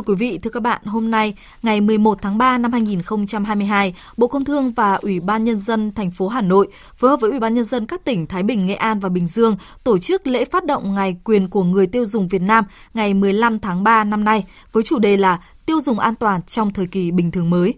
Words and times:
Thưa 0.00 0.04
quý 0.12 0.14
vị, 0.14 0.38
thưa 0.42 0.50
các 0.50 0.60
bạn, 0.60 0.82
hôm 0.84 1.10
nay, 1.10 1.34
ngày 1.62 1.80
11 1.80 2.18
tháng 2.22 2.38
3 2.38 2.58
năm 2.58 2.72
2022, 2.72 3.94
Bộ 4.16 4.28
Công 4.28 4.44
Thương 4.44 4.72
và 4.72 4.94
Ủy 4.94 5.20
ban 5.20 5.44
Nhân 5.44 5.56
dân 5.56 5.92
thành 5.94 6.10
phố 6.10 6.28
Hà 6.28 6.40
Nội 6.40 6.68
phối 6.96 7.10
hợp 7.10 7.20
với 7.20 7.30
Ủy 7.30 7.40
ban 7.40 7.54
Nhân 7.54 7.64
dân 7.64 7.86
các 7.86 8.04
tỉnh 8.04 8.26
Thái 8.26 8.42
Bình, 8.42 8.66
Nghệ 8.66 8.74
An 8.74 8.98
và 8.98 9.08
Bình 9.08 9.26
Dương 9.26 9.56
tổ 9.84 9.98
chức 9.98 10.26
lễ 10.26 10.44
phát 10.44 10.64
động 10.64 10.94
Ngày 10.94 11.16
quyền 11.24 11.48
của 11.48 11.64
người 11.64 11.86
tiêu 11.86 12.04
dùng 12.04 12.28
Việt 12.28 12.42
Nam 12.42 12.64
ngày 12.94 13.14
15 13.14 13.58
tháng 13.58 13.84
3 13.84 14.04
năm 14.04 14.24
nay 14.24 14.44
với 14.72 14.82
chủ 14.82 14.98
đề 14.98 15.16
là 15.16 15.40
Tiêu 15.66 15.80
dùng 15.80 15.98
an 15.98 16.14
toàn 16.14 16.42
trong 16.42 16.72
thời 16.72 16.86
kỳ 16.86 17.10
bình 17.10 17.30
thường 17.30 17.50
mới. 17.50 17.74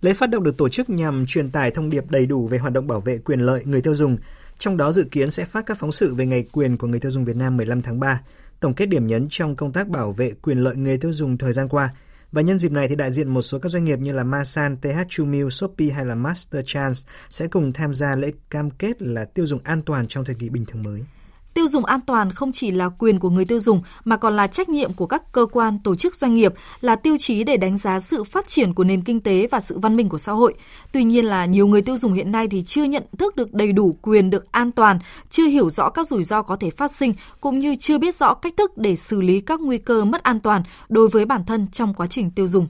Lễ 0.00 0.14
phát 0.14 0.30
động 0.30 0.42
được 0.42 0.56
tổ 0.56 0.68
chức 0.68 0.90
nhằm 0.90 1.26
truyền 1.26 1.50
tải 1.50 1.70
thông 1.70 1.90
điệp 1.90 2.10
đầy 2.10 2.26
đủ 2.26 2.46
về 2.46 2.58
hoạt 2.58 2.72
động 2.72 2.86
bảo 2.86 3.00
vệ 3.00 3.18
quyền 3.18 3.40
lợi 3.40 3.62
người 3.64 3.80
tiêu 3.80 3.94
dùng, 3.94 4.16
trong 4.58 4.76
đó 4.76 4.92
dự 4.92 5.04
kiến 5.10 5.30
sẽ 5.30 5.44
phát 5.44 5.66
các 5.66 5.78
phóng 5.78 5.92
sự 5.92 6.14
về 6.14 6.26
ngày 6.26 6.44
quyền 6.52 6.76
của 6.76 6.86
người 6.86 7.00
tiêu 7.00 7.10
dùng 7.10 7.24
Việt 7.24 7.36
Nam 7.36 7.56
15 7.56 7.82
tháng 7.82 8.00
3, 8.00 8.20
tổng 8.64 8.74
kết 8.74 8.86
điểm 8.86 9.06
nhấn 9.06 9.26
trong 9.30 9.56
công 9.56 9.72
tác 9.72 9.88
bảo 9.88 10.12
vệ 10.12 10.32
quyền 10.42 10.58
lợi 10.58 10.76
người 10.76 10.98
tiêu 10.98 11.12
dùng 11.12 11.38
thời 11.38 11.52
gian 11.52 11.68
qua. 11.68 11.94
Và 12.32 12.42
nhân 12.42 12.58
dịp 12.58 12.72
này 12.72 12.88
thì 12.88 12.96
đại 12.96 13.12
diện 13.12 13.28
một 13.28 13.42
số 13.42 13.58
các 13.58 13.68
doanh 13.68 13.84
nghiệp 13.84 13.98
như 13.98 14.12
là 14.12 14.24
Masan, 14.24 14.76
TH 14.76 14.98
Chumil, 15.08 15.48
Shopee 15.48 15.88
hay 15.88 16.04
là 16.04 16.14
Master 16.14 16.64
Chance 16.66 17.00
sẽ 17.30 17.46
cùng 17.46 17.72
tham 17.72 17.94
gia 17.94 18.16
lễ 18.16 18.30
cam 18.50 18.70
kết 18.70 19.02
là 19.02 19.24
tiêu 19.24 19.46
dùng 19.46 19.60
an 19.64 19.82
toàn 19.82 20.06
trong 20.06 20.24
thời 20.24 20.34
kỳ 20.34 20.48
bình 20.48 20.64
thường 20.66 20.82
mới. 20.82 21.00
Tiêu 21.54 21.68
dùng 21.68 21.84
an 21.84 22.00
toàn 22.00 22.30
không 22.30 22.52
chỉ 22.52 22.70
là 22.70 22.88
quyền 22.88 23.18
của 23.18 23.30
người 23.30 23.44
tiêu 23.44 23.60
dùng 23.60 23.82
mà 24.04 24.16
còn 24.16 24.36
là 24.36 24.46
trách 24.46 24.68
nhiệm 24.68 24.92
của 24.92 25.06
các 25.06 25.32
cơ 25.32 25.46
quan, 25.46 25.78
tổ 25.84 25.94
chức 25.94 26.14
doanh 26.14 26.34
nghiệp, 26.34 26.54
là 26.80 26.96
tiêu 26.96 27.16
chí 27.18 27.44
để 27.44 27.56
đánh 27.56 27.76
giá 27.78 28.00
sự 28.00 28.24
phát 28.24 28.46
triển 28.46 28.74
của 28.74 28.84
nền 28.84 29.02
kinh 29.02 29.20
tế 29.20 29.48
và 29.50 29.60
sự 29.60 29.78
văn 29.78 29.96
minh 29.96 30.08
của 30.08 30.18
xã 30.18 30.32
hội. 30.32 30.54
Tuy 30.92 31.04
nhiên 31.04 31.24
là 31.24 31.44
nhiều 31.44 31.66
người 31.66 31.82
tiêu 31.82 31.96
dùng 31.96 32.12
hiện 32.12 32.32
nay 32.32 32.48
thì 32.48 32.62
chưa 32.62 32.84
nhận 32.84 33.02
thức 33.18 33.36
được 33.36 33.54
đầy 33.54 33.72
đủ 33.72 33.98
quyền 34.02 34.30
được 34.30 34.52
an 34.52 34.72
toàn, 34.72 34.98
chưa 35.30 35.46
hiểu 35.46 35.70
rõ 35.70 35.90
các 35.90 36.06
rủi 36.06 36.24
ro 36.24 36.42
có 36.42 36.56
thể 36.56 36.70
phát 36.70 36.92
sinh 36.92 37.14
cũng 37.40 37.58
như 37.58 37.76
chưa 37.76 37.98
biết 37.98 38.14
rõ 38.14 38.34
cách 38.34 38.56
thức 38.56 38.78
để 38.78 38.96
xử 38.96 39.20
lý 39.20 39.40
các 39.40 39.60
nguy 39.60 39.78
cơ 39.78 40.04
mất 40.04 40.22
an 40.22 40.40
toàn 40.40 40.62
đối 40.88 41.08
với 41.08 41.24
bản 41.24 41.44
thân 41.44 41.66
trong 41.72 41.94
quá 41.94 42.06
trình 42.06 42.30
tiêu 42.30 42.46
dùng. 42.46 42.66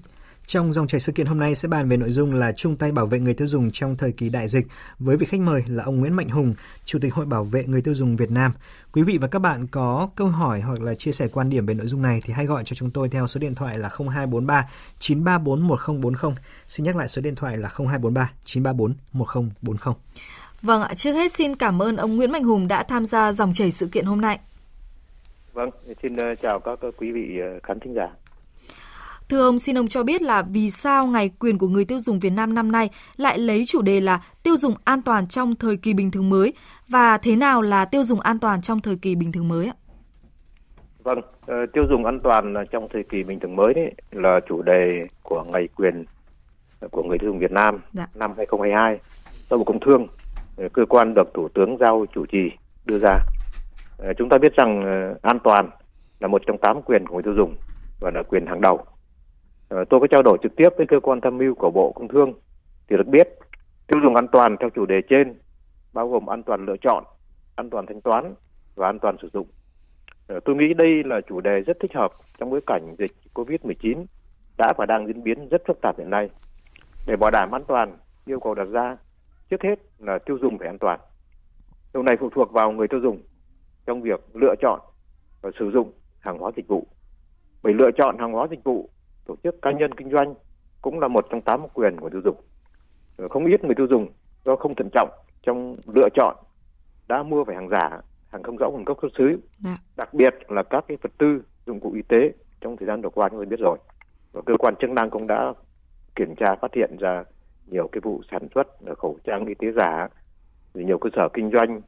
Trong 0.46 0.72
dòng 0.72 0.86
chảy 0.86 1.00
sự 1.00 1.12
kiện 1.12 1.26
hôm 1.26 1.38
nay 1.38 1.54
sẽ 1.54 1.68
bàn 1.68 1.88
về 1.88 1.96
nội 1.96 2.10
dung 2.10 2.34
là 2.34 2.52
chung 2.52 2.76
tay 2.76 2.92
bảo 2.92 3.06
vệ 3.06 3.18
người 3.18 3.34
tiêu 3.34 3.46
dùng 3.46 3.70
trong 3.70 3.96
thời 3.96 4.12
kỳ 4.12 4.28
đại 4.28 4.48
dịch 4.48 4.66
với 4.98 5.16
vị 5.16 5.26
khách 5.26 5.40
mời 5.40 5.62
là 5.66 5.84
ông 5.84 6.00
Nguyễn 6.00 6.16
Mạnh 6.16 6.28
Hùng, 6.28 6.54
Chủ 6.84 6.98
tịch 7.02 7.14
Hội 7.14 7.26
Bảo 7.26 7.44
vệ 7.44 7.64
người 7.66 7.82
tiêu 7.82 7.94
dùng 7.94 8.16
Việt 8.16 8.30
Nam. 8.30 8.52
Quý 8.92 9.02
vị 9.02 9.18
và 9.20 9.28
các 9.28 9.38
bạn 9.38 9.66
có 9.66 10.08
câu 10.16 10.26
hỏi 10.26 10.60
hoặc 10.60 10.80
là 10.80 10.94
chia 10.94 11.12
sẻ 11.12 11.28
quan 11.32 11.50
điểm 11.50 11.66
về 11.66 11.74
nội 11.74 11.86
dung 11.86 12.02
này 12.02 12.20
thì 12.24 12.32
hãy 12.32 12.46
gọi 12.46 12.62
cho 12.64 12.74
chúng 12.74 12.90
tôi 12.90 13.08
theo 13.08 13.26
số 13.26 13.38
điện 13.38 13.54
thoại 13.54 13.78
là 13.78 13.88
0243 13.88 14.68
934 14.98 15.68
1040. 15.68 16.34
Xin 16.68 16.86
nhắc 16.86 16.96
lại 16.96 17.08
số 17.08 17.22
điện 17.22 17.34
thoại 17.34 17.56
là 17.56 17.68
0243 17.68 18.32
934 18.44 18.94
1040. 19.12 19.94
Vâng 20.62 20.82
ạ, 20.82 20.94
trước 20.94 21.12
hết 21.12 21.32
xin 21.32 21.56
cảm 21.56 21.82
ơn 21.82 21.96
ông 21.96 22.16
Nguyễn 22.16 22.32
Mạnh 22.32 22.44
Hùng 22.44 22.68
đã 22.68 22.82
tham 22.82 23.06
gia 23.06 23.32
dòng 23.32 23.52
chảy 23.52 23.70
sự 23.70 23.86
kiện 23.86 24.04
hôm 24.04 24.20
nay. 24.20 24.38
Vâng, 25.52 25.70
xin 26.02 26.16
ờ, 26.16 26.34
chào 26.34 26.60
các 26.60 26.78
quý 26.96 27.12
vị 27.12 27.38
ờ, 27.40 27.60
khán 27.62 27.80
thính 27.80 27.94
giả. 27.94 28.08
Thưa 29.28 29.46
ông, 29.46 29.58
xin 29.58 29.78
ông 29.78 29.86
cho 29.86 30.02
biết 30.02 30.22
là 30.22 30.42
vì 30.42 30.70
sao 30.70 31.06
Ngày 31.06 31.30
quyền 31.38 31.58
của 31.58 31.68
người 31.68 31.84
tiêu 31.84 31.98
dùng 32.00 32.18
Việt 32.18 32.30
Nam 32.30 32.54
năm 32.54 32.72
nay 32.72 32.90
lại 33.16 33.38
lấy 33.38 33.64
chủ 33.66 33.82
đề 33.82 34.00
là 34.00 34.20
tiêu 34.42 34.56
dùng 34.56 34.74
an 34.84 35.02
toàn 35.02 35.28
trong 35.28 35.54
thời 35.54 35.76
kỳ 35.76 35.94
bình 35.94 36.10
thường 36.10 36.30
mới 36.30 36.52
và 36.88 37.18
thế 37.18 37.36
nào 37.36 37.62
là 37.62 37.84
tiêu 37.84 38.02
dùng 38.02 38.20
an 38.20 38.38
toàn 38.38 38.60
trong 38.60 38.80
thời 38.80 38.96
kỳ 38.96 39.14
bình 39.14 39.32
thường 39.32 39.48
mới 39.48 39.66
ạ? 39.66 39.74
Vâng, 41.02 41.18
uh, 41.18 41.72
tiêu 41.72 41.84
dùng 41.90 42.04
an 42.04 42.20
toàn 42.20 42.54
trong 42.70 42.88
thời 42.92 43.02
kỳ 43.02 43.22
bình 43.22 43.40
thường 43.40 43.56
mới 43.56 43.74
đấy 43.74 43.94
là 44.10 44.40
chủ 44.48 44.62
đề 44.62 45.06
của 45.22 45.44
Ngày 45.52 45.68
quyền 45.76 46.04
của 46.90 47.02
người 47.02 47.18
tiêu 47.18 47.30
dùng 47.30 47.38
Việt 47.38 47.52
Nam 47.52 47.80
dạ. 47.92 48.06
năm 48.14 48.32
2022 48.36 48.98
do 49.50 49.56
Bộ 49.56 49.64
Công 49.64 49.80
Thương, 49.80 50.06
ờ, 50.56 50.68
cơ 50.72 50.84
quan 50.88 51.14
được 51.14 51.34
Thủ 51.34 51.48
tướng 51.48 51.76
giao 51.80 52.06
chủ 52.14 52.26
trì 52.26 52.50
đưa 52.84 52.98
ra. 52.98 53.18
Uh, 53.98 54.16
chúng 54.18 54.28
ta 54.28 54.38
biết 54.38 54.52
rằng 54.56 54.84
an 55.22 55.38
toàn 55.44 55.70
là 56.20 56.28
một 56.28 56.42
trong 56.46 56.58
tám 56.58 56.82
quyền 56.82 57.06
của 57.06 57.14
người 57.14 57.22
tiêu 57.22 57.34
dùng 57.36 57.54
và 58.00 58.10
là 58.14 58.22
quyền 58.22 58.46
hàng 58.46 58.60
đầu 58.60 58.84
Ờ, 58.86 58.93
Ờ, 59.74 59.84
tôi 59.90 60.00
có 60.00 60.06
trao 60.06 60.22
đổi 60.22 60.38
trực 60.42 60.56
tiếp 60.56 60.68
với 60.76 60.86
cơ 60.86 61.00
quan 61.00 61.20
tham 61.20 61.38
mưu 61.38 61.54
của 61.54 61.70
Bộ 61.70 61.92
Công 61.92 62.08
Thương 62.08 62.32
thì 62.88 62.96
được 62.96 63.06
biết 63.06 63.28
tiêu 63.86 64.00
dùng 64.02 64.14
an 64.14 64.26
toàn 64.32 64.56
theo 64.60 64.70
chủ 64.70 64.86
đề 64.86 65.02
trên 65.08 65.34
bao 65.92 66.08
gồm 66.08 66.26
an 66.26 66.42
toàn 66.42 66.66
lựa 66.66 66.76
chọn, 66.76 67.04
an 67.56 67.70
toàn 67.70 67.86
thanh 67.86 68.00
toán 68.00 68.34
và 68.74 68.88
an 68.88 68.98
toàn 68.98 69.16
sử 69.22 69.28
dụng. 69.32 69.46
Ờ, 70.26 70.40
tôi 70.44 70.56
nghĩ 70.56 70.74
đây 70.74 71.04
là 71.04 71.20
chủ 71.28 71.40
đề 71.40 71.60
rất 71.60 71.76
thích 71.80 71.94
hợp 71.94 72.12
trong 72.38 72.50
bối 72.50 72.60
cảnh 72.66 72.96
dịch 72.98 73.10
COVID-19 73.34 74.04
đã 74.58 74.72
và 74.78 74.86
đang 74.86 75.06
diễn 75.06 75.22
biến 75.22 75.48
rất 75.48 75.62
phức 75.66 75.80
tạp 75.82 75.98
hiện 75.98 76.10
nay. 76.10 76.30
Để 77.06 77.16
bảo 77.16 77.30
đảm 77.30 77.54
an 77.54 77.62
toàn, 77.68 77.96
yêu 78.26 78.40
cầu 78.40 78.54
đặt 78.54 78.64
ra 78.64 78.96
trước 79.50 79.62
hết 79.62 79.78
là 79.98 80.18
tiêu 80.18 80.38
dùng 80.40 80.58
phải 80.58 80.68
an 80.68 80.78
toàn. 80.78 81.00
Điều 81.94 82.02
này 82.02 82.16
phụ 82.20 82.30
thuộc 82.30 82.52
vào 82.52 82.72
người 82.72 82.88
tiêu 82.88 83.00
dùng 83.00 83.22
trong 83.86 84.02
việc 84.02 84.20
lựa 84.34 84.54
chọn 84.60 84.80
và 85.42 85.50
sử 85.58 85.70
dụng 85.70 85.92
hàng 86.20 86.38
hóa 86.38 86.50
dịch 86.56 86.68
vụ. 86.68 86.86
Bởi 87.62 87.74
lựa 87.74 87.90
chọn 87.96 88.18
hàng 88.18 88.32
hóa 88.32 88.46
dịch 88.50 88.64
vụ 88.64 88.90
tổ 89.26 89.36
chức 89.44 89.62
cá 89.62 89.70
nhân 89.70 89.94
kinh 89.94 90.10
doanh 90.10 90.34
cũng 90.82 91.00
là 91.00 91.08
một 91.08 91.26
trong 91.30 91.40
tám 91.40 91.68
quyền 91.74 91.96
của 92.00 92.10
tiêu 92.10 92.20
dùng. 92.24 92.36
Ờ, 93.16 93.26
không 93.30 93.46
ít 93.46 93.64
người 93.64 93.74
tiêu 93.74 93.86
dùng 93.86 94.08
do 94.44 94.56
không 94.56 94.74
thận 94.74 94.88
trọng 94.92 95.10
trong 95.42 95.76
lựa 95.94 96.08
chọn 96.14 96.36
đã 97.08 97.22
mua 97.22 97.44
phải 97.44 97.54
hàng 97.54 97.68
giả, 97.68 98.00
hàng 98.28 98.42
không 98.42 98.56
rõ 98.56 98.70
nguồn 98.70 98.84
gốc 98.84 98.98
xuất 99.02 99.12
xứ. 99.18 99.38
Dạ. 99.58 99.76
Đặc 99.96 100.14
biệt 100.14 100.34
là 100.48 100.62
các 100.62 100.84
cái 100.88 100.96
vật 101.02 101.10
tư, 101.18 101.42
dụng 101.66 101.80
cụ 101.80 101.92
y 101.92 102.02
tế 102.02 102.32
trong 102.60 102.76
thời 102.76 102.86
gian 102.86 103.02
vừa 103.02 103.10
qua 103.10 103.28
chúng 103.28 103.38
tôi 103.38 103.46
biết 103.46 103.60
rồi. 103.60 103.78
Và 104.32 104.42
cơ 104.46 104.54
quan 104.58 104.74
chức 104.80 104.90
năng 104.90 105.10
cũng 105.10 105.26
đã 105.26 105.54
kiểm 106.16 106.34
tra 106.36 106.54
phát 106.54 106.74
hiện 106.74 106.96
ra 107.00 107.24
nhiều 107.66 107.88
cái 107.92 108.00
vụ 108.00 108.22
sản 108.30 108.48
xuất 108.54 108.66
khẩu 108.98 109.18
trang 109.24 109.46
y 109.46 109.54
tế 109.54 109.72
giả, 109.76 110.08
nhiều 110.74 110.98
cơ 110.98 111.10
sở 111.16 111.28
kinh 111.32 111.50
doanh 111.50 111.80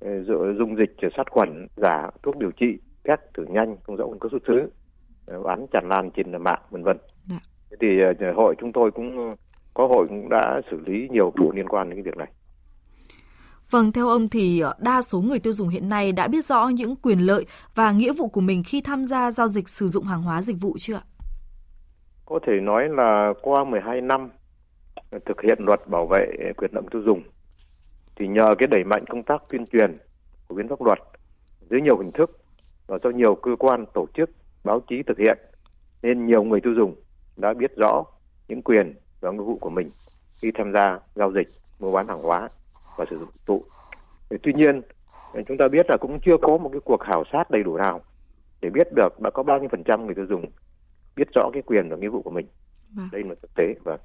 ờ, 0.00 0.22
dung 0.58 0.76
dịch 0.76 1.10
sát 1.16 1.30
khuẩn 1.30 1.66
giả, 1.76 2.10
thuốc 2.22 2.36
điều 2.36 2.50
trị, 2.50 2.78
test 3.02 3.20
thử 3.34 3.44
nhanh 3.44 3.76
không 3.82 3.96
rõ 3.96 4.06
nguồn 4.06 4.18
gốc 4.18 4.32
xuất 4.32 4.42
xứ 4.46 4.70
bán 5.44 5.66
tràn 5.72 5.88
lan 5.88 6.10
trên 6.10 6.42
mạng 6.42 6.60
vân 6.70 6.82
vân. 6.82 6.96
Dạ. 7.30 7.40
Thì 7.80 7.86
ờ, 8.20 8.32
hội 8.32 8.54
chúng 8.58 8.72
tôi 8.72 8.90
cũng 8.90 9.34
có 9.74 9.86
hội 9.86 10.06
cũng 10.08 10.28
đã 10.28 10.60
xử 10.70 10.80
lý 10.86 11.08
nhiều 11.10 11.32
vụ 11.36 11.52
liên 11.52 11.68
quan 11.68 11.90
đến 11.90 11.96
cái 11.96 12.02
việc 12.02 12.16
này. 12.16 12.28
Vâng, 13.70 13.92
theo 13.92 14.08
ông 14.08 14.28
thì 14.28 14.60
ờ, 14.60 14.74
đa 14.78 15.02
số 15.02 15.20
người 15.20 15.38
tiêu 15.38 15.52
dùng 15.52 15.68
hiện 15.68 15.88
nay 15.88 16.12
đã 16.12 16.28
biết 16.28 16.44
rõ 16.44 16.68
những 16.68 16.96
quyền 16.96 17.18
lợi 17.18 17.46
và 17.74 17.92
nghĩa 17.92 18.12
vụ 18.12 18.28
của 18.28 18.40
mình 18.40 18.62
khi 18.66 18.80
tham 18.80 19.04
gia 19.04 19.30
giao 19.30 19.48
dịch 19.48 19.68
sử 19.68 19.86
dụng 19.86 20.04
hàng 20.04 20.22
hóa 20.22 20.42
dịch 20.42 20.56
vụ 20.60 20.76
chưa 20.78 20.94
ạ? 20.94 21.02
Có 22.24 22.38
thể 22.46 22.52
nói 22.62 22.88
là 22.88 23.32
qua 23.42 23.64
12 23.64 24.00
năm 24.00 24.30
thực 25.10 25.42
hiện 25.42 25.58
luật 25.60 25.80
bảo 25.88 26.06
vệ 26.06 26.26
quyền 26.56 26.70
lợi 26.74 26.82
tiêu 26.90 27.02
dùng 27.02 27.22
thì 28.16 28.28
nhờ 28.28 28.54
cái 28.58 28.66
đẩy 28.66 28.84
mạnh 28.84 29.04
công 29.08 29.22
tác 29.22 29.42
tuyên 29.48 29.66
truyền 29.66 29.94
của 30.48 30.54
biến 30.54 30.68
pháp 30.68 30.82
luật 30.82 30.98
dưới 31.70 31.80
nhiều 31.80 31.98
hình 31.98 32.12
thức 32.12 32.30
và 32.86 32.98
do 33.02 33.10
nhiều 33.10 33.34
cơ 33.34 33.50
quan 33.58 33.84
tổ 33.94 34.06
chức 34.14 34.30
báo 34.66 34.80
chí 34.88 35.02
thực 35.02 35.18
hiện 35.18 35.38
nên 36.02 36.26
nhiều 36.26 36.44
người 36.44 36.60
tiêu 36.60 36.74
dùng 36.74 36.94
đã 37.36 37.54
biết 37.54 37.76
rõ 37.76 38.04
những 38.48 38.62
quyền 38.62 38.94
và 39.20 39.30
nghĩa 39.30 39.38
vụ 39.42 39.58
của 39.60 39.70
mình 39.70 39.90
khi 40.42 40.50
tham 40.54 40.72
gia 40.72 40.98
giao 41.14 41.32
dịch 41.32 41.48
mua 41.80 41.92
bán 41.92 42.08
hàng 42.08 42.22
hóa 42.22 42.48
và 42.98 43.04
sử 43.04 43.18
dụng 43.18 43.28
dịch 43.32 43.46
vụ. 43.46 43.64
Tuy 44.42 44.52
nhiên 44.52 44.82
chúng 45.48 45.56
ta 45.56 45.68
biết 45.68 45.86
là 45.88 45.96
cũng 46.00 46.18
chưa 46.24 46.36
có 46.42 46.56
một 46.56 46.68
cái 46.72 46.80
cuộc 46.84 47.00
khảo 47.00 47.24
sát 47.32 47.50
đầy 47.50 47.62
đủ 47.62 47.76
nào 47.76 48.00
để 48.60 48.70
biết 48.70 48.86
được 48.96 49.20
đã 49.20 49.30
có 49.30 49.42
bao 49.42 49.58
nhiêu 49.58 49.68
phần 49.68 49.84
trăm 49.84 50.06
người 50.06 50.14
tiêu 50.14 50.26
dùng 50.28 50.44
biết 51.16 51.28
rõ 51.34 51.50
cái 51.52 51.62
quyền 51.62 51.88
và 51.88 51.96
nghĩa 51.96 52.08
vụ 52.08 52.22
của 52.22 52.30
mình. 52.30 52.46
Vâng. 52.96 53.08
Đây 53.12 53.22
là 53.22 53.34
thực 53.42 53.54
tế 53.54 53.74
và 53.84 53.98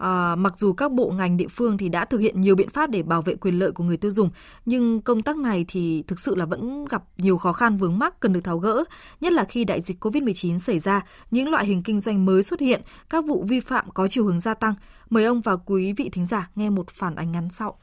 À, 0.00 0.34
mặc 0.36 0.58
dù 0.58 0.72
các 0.72 0.92
bộ 0.92 1.10
ngành 1.10 1.36
địa 1.36 1.48
phương 1.48 1.78
thì 1.78 1.88
đã 1.88 2.04
thực 2.04 2.18
hiện 2.18 2.40
nhiều 2.40 2.56
biện 2.56 2.68
pháp 2.68 2.90
để 2.90 3.02
bảo 3.02 3.22
vệ 3.22 3.34
quyền 3.34 3.58
lợi 3.58 3.72
của 3.72 3.84
người 3.84 3.96
tiêu 3.96 4.10
dùng, 4.10 4.30
nhưng 4.66 5.02
công 5.02 5.22
tác 5.22 5.36
này 5.36 5.64
thì 5.68 6.04
thực 6.06 6.20
sự 6.20 6.34
là 6.34 6.46
vẫn 6.46 6.84
gặp 6.84 7.02
nhiều 7.16 7.38
khó 7.38 7.52
khăn 7.52 7.76
vướng 7.76 7.98
mắc 7.98 8.20
cần 8.20 8.32
được 8.32 8.40
tháo 8.44 8.58
gỡ, 8.58 8.84
nhất 9.20 9.32
là 9.32 9.44
khi 9.44 9.64
đại 9.64 9.80
dịch 9.80 10.04
COVID-19 10.04 10.58
xảy 10.58 10.78
ra, 10.78 11.04
những 11.30 11.48
loại 11.48 11.66
hình 11.66 11.82
kinh 11.82 12.00
doanh 12.00 12.24
mới 12.24 12.42
xuất 12.42 12.60
hiện, 12.60 12.82
các 13.10 13.24
vụ 13.24 13.44
vi 13.48 13.60
phạm 13.60 13.90
có 13.90 14.08
chiều 14.08 14.24
hướng 14.24 14.40
gia 14.40 14.54
tăng. 14.54 14.74
Mời 15.10 15.24
ông 15.24 15.40
và 15.40 15.56
quý 15.56 15.92
vị 15.92 16.08
thính 16.12 16.26
giả 16.26 16.50
nghe 16.54 16.70
một 16.70 16.90
phản 16.90 17.14
ánh 17.14 17.32
ngắn 17.32 17.48
sau. 17.50 17.78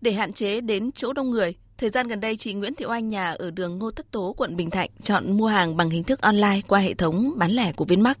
Để 0.00 0.12
hạn 0.12 0.32
chế 0.32 0.60
đến 0.60 0.90
chỗ 0.92 1.12
đông 1.12 1.30
người, 1.30 1.54
Thời 1.78 1.90
gian 1.90 2.08
gần 2.08 2.20
đây, 2.20 2.36
chị 2.36 2.54
Nguyễn 2.54 2.74
Thị 2.74 2.84
Oanh 2.84 3.08
nhà 3.08 3.32
ở 3.32 3.50
đường 3.50 3.78
Ngô 3.78 3.90
Tất 3.90 4.10
Tố, 4.10 4.34
quận 4.36 4.56
Bình 4.56 4.70
Thạnh 4.70 4.90
chọn 5.02 5.36
mua 5.36 5.46
hàng 5.46 5.76
bằng 5.76 5.90
hình 5.90 6.04
thức 6.04 6.20
online 6.20 6.60
qua 6.68 6.80
hệ 6.80 6.94
thống 6.94 7.32
bán 7.36 7.50
lẻ 7.50 7.72
của 7.72 7.84
Vinmart. 7.84 8.18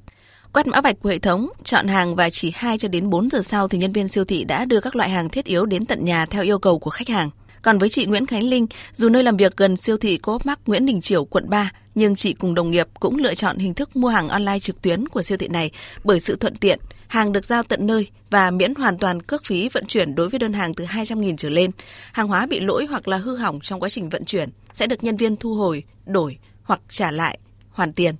Quét 0.56 0.66
mã 0.66 0.80
vạch 0.80 0.96
của 1.00 1.08
hệ 1.08 1.18
thống, 1.18 1.48
chọn 1.64 1.88
hàng 1.88 2.16
và 2.16 2.30
chỉ 2.30 2.52
2 2.54 2.78
cho 2.78 2.88
đến 2.88 3.10
4 3.10 3.30
giờ 3.30 3.42
sau 3.42 3.68
thì 3.68 3.78
nhân 3.78 3.92
viên 3.92 4.08
siêu 4.08 4.24
thị 4.24 4.44
đã 4.44 4.64
đưa 4.64 4.80
các 4.80 4.96
loại 4.96 5.10
hàng 5.10 5.28
thiết 5.28 5.44
yếu 5.44 5.66
đến 5.66 5.86
tận 5.86 6.04
nhà 6.04 6.26
theo 6.26 6.42
yêu 6.42 6.58
cầu 6.58 6.78
của 6.78 6.90
khách 6.90 7.08
hàng. 7.08 7.30
Còn 7.62 7.78
với 7.78 7.88
chị 7.88 8.06
Nguyễn 8.06 8.26
Khánh 8.26 8.44
Linh, 8.44 8.66
dù 8.92 9.08
nơi 9.08 9.22
làm 9.22 9.36
việc 9.36 9.56
gần 9.56 9.76
siêu 9.76 9.96
thị 9.96 10.18
Coop 10.18 10.46
Mart 10.46 10.58
Nguyễn 10.66 10.86
Đình 10.86 11.00
Chiểu, 11.00 11.24
quận 11.24 11.50
3, 11.50 11.72
nhưng 11.94 12.16
chị 12.16 12.32
cùng 12.32 12.54
đồng 12.54 12.70
nghiệp 12.70 12.86
cũng 13.00 13.16
lựa 13.16 13.34
chọn 13.34 13.58
hình 13.58 13.74
thức 13.74 13.96
mua 13.96 14.08
hàng 14.08 14.28
online 14.28 14.58
trực 14.58 14.82
tuyến 14.82 15.08
của 15.08 15.22
siêu 15.22 15.38
thị 15.38 15.48
này 15.48 15.70
bởi 16.04 16.20
sự 16.20 16.36
thuận 16.36 16.56
tiện, 16.56 16.78
hàng 17.06 17.32
được 17.32 17.44
giao 17.44 17.62
tận 17.62 17.86
nơi 17.86 18.08
và 18.30 18.50
miễn 18.50 18.74
hoàn 18.74 18.98
toàn 18.98 19.22
cước 19.22 19.44
phí 19.44 19.68
vận 19.68 19.86
chuyển 19.86 20.14
đối 20.14 20.28
với 20.28 20.38
đơn 20.38 20.52
hàng 20.52 20.74
từ 20.74 20.84
200.000 20.84 21.36
trở 21.36 21.48
lên. 21.48 21.70
Hàng 22.12 22.28
hóa 22.28 22.46
bị 22.46 22.60
lỗi 22.60 22.86
hoặc 22.90 23.08
là 23.08 23.16
hư 23.16 23.36
hỏng 23.36 23.60
trong 23.62 23.80
quá 23.80 23.88
trình 23.88 24.08
vận 24.08 24.24
chuyển 24.24 24.48
sẽ 24.72 24.86
được 24.86 25.04
nhân 25.04 25.16
viên 25.16 25.36
thu 25.36 25.54
hồi, 25.54 25.84
đổi 26.06 26.38
hoặc 26.62 26.80
trả 26.88 27.10
lại, 27.10 27.38
hoàn 27.70 27.92
tiền. 27.92 28.14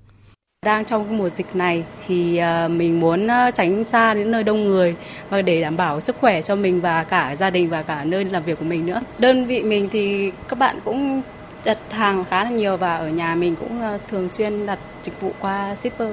Đang 0.67 0.85
trong 0.85 1.19
mùa 1.19 1.29
dịch 1.29 1.57
này 1.57 1.85
thì 2.07 2.37
ờ, 2.37 2.69
mình 2.69 3.01
muốn 3.01 3.27
ờ, 3.27 3.51
tránh 3.51 3.85
xa 3.85 4.15
đến 4.15 4.31
nơi 4.31 4.43
đông 4.43 4.65
người 4.65 4.97
và 5.31 5.43
để 5.43 5.61
đảm 5.61 5.77
bảo 5.77 6.01
sức 6.01 6.17
khỏe 6.21 6.43
cho 6.43 6.57
mình 6.57 6.81
và 6.81 7.05
cả 7.05 7.37
gia 7.37 7.51
đình 7.51 7.69
và 7.69 7.83
cả 7.83 8.05
nơi 8.05 8.25
làm 8.25 8.43
việc 8.43 8.59
của 8.59 8.65
mình 8.65 8.87
nữa. 8.87 9.01
Đơn 9.19 9.47
vị 9.47 9.63
mình 9.63 9.89
thì 9.93 10.33
các 10.49 10.59
bạn 10.59 10.79
cũng 10.85 11.23
đặt 11.65 11.79
hàng 11.91 12.25
khá 12.25 12.45
là 12.45 12.51
nhiều 12.51 12.77
và 12.77 12.97
ở 12.97 13.09
nhà 13.09 13.35
mình 13.35 13.57
cũng 13.61 13.81
ờ, 13.81 13.99
thường 14.09 14.29
xuyên 14.29 14.67
đặt 14.67 14.79
dịch 15.03 15.21
vụ 15.21 15.33
qua 15.41 15.75
shipper. 15.75 16.09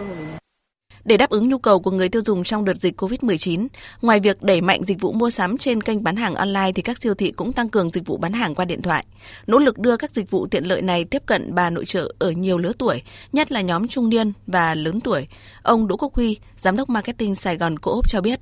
Để 1.05 1.17
đáp 1.17 1.29
ứng 1.29 1.49
nhu 1.49 1.57
cầu 1.57 1.79
của 1.79 1.91
người 1.91 2.09
tiêu 2.09 2.21
dùng 2.25 2.43
trong 2.43 2.65
đợt 2.65 2.77
dịch 2.77 3.01
COVID-19, 3.01 3.67
ngoài 4.01 4.19
việc 4.19 4.43
đẩy 4.43 4.61
mạnh 4.61 4.83
dịch 4.83 5.01
vụ 5.01 5.11
mua 5.11 5.29
sắm 5.29 5.57
trên 5.57 5.83
kênh 5.83 6.03
bán 6.03 6.15
hàng 6.15 6.35
online 6.35 6.71
thì 6.75 6.81
các 6.81 7.01
siêu 7.01 7.13
thị 7.13 7.31
cũng 7.31 7.53
tăng 7.53 7.69
cường 7.69 7.89
dịch 7.89 8.05
vụ 8.05 8.17
bán 8.17 8.33
hàng 8.33 8.55
qua 8.55 8.65
điện 8.65 8.81
thoại. 8.81 9.05
Nỗ 9.47 9.59
lực 9.59 9.79
đưa 9.79 9.97
các 9.97 10.11
dịch 10.11 10.31
vụ 10.31 10.47
tiện 10.47 10.63
lợi 10.63 10.81
này 10.81 11.05
tiếp 11.05 11.23
cận 11.25 11.55
bà 11.55 11.69
nội 11.69 11.85
trợ 11.85 12.13
ở 12.19 12.31
nhiều 12.31 12.57
lứa 12.57 12.71
tuổi, 12.77 13.01
nhất 13.33 13.51
là 13.51 13.61
nhóm 13.61 13.87
trung 13.87 14.09
niên 14.09 14.33
và 14.47 14.75
lớn 14.75 14.99
tuổi. 14.99 15.27
Ông 15.61 15.87
Đỗ 15.87 15.97
Quốc 15.97 16.13
Huy, 16.13 16.37
giám 16.57 16.77
đốc 16.77 16.89
marketing 16.89 17.35
Sài 17.35 17.57
Gòn 17.57 17.79
Co-op 17.79 18.09
cho 18.09 18.21
biết. 18.21 18.39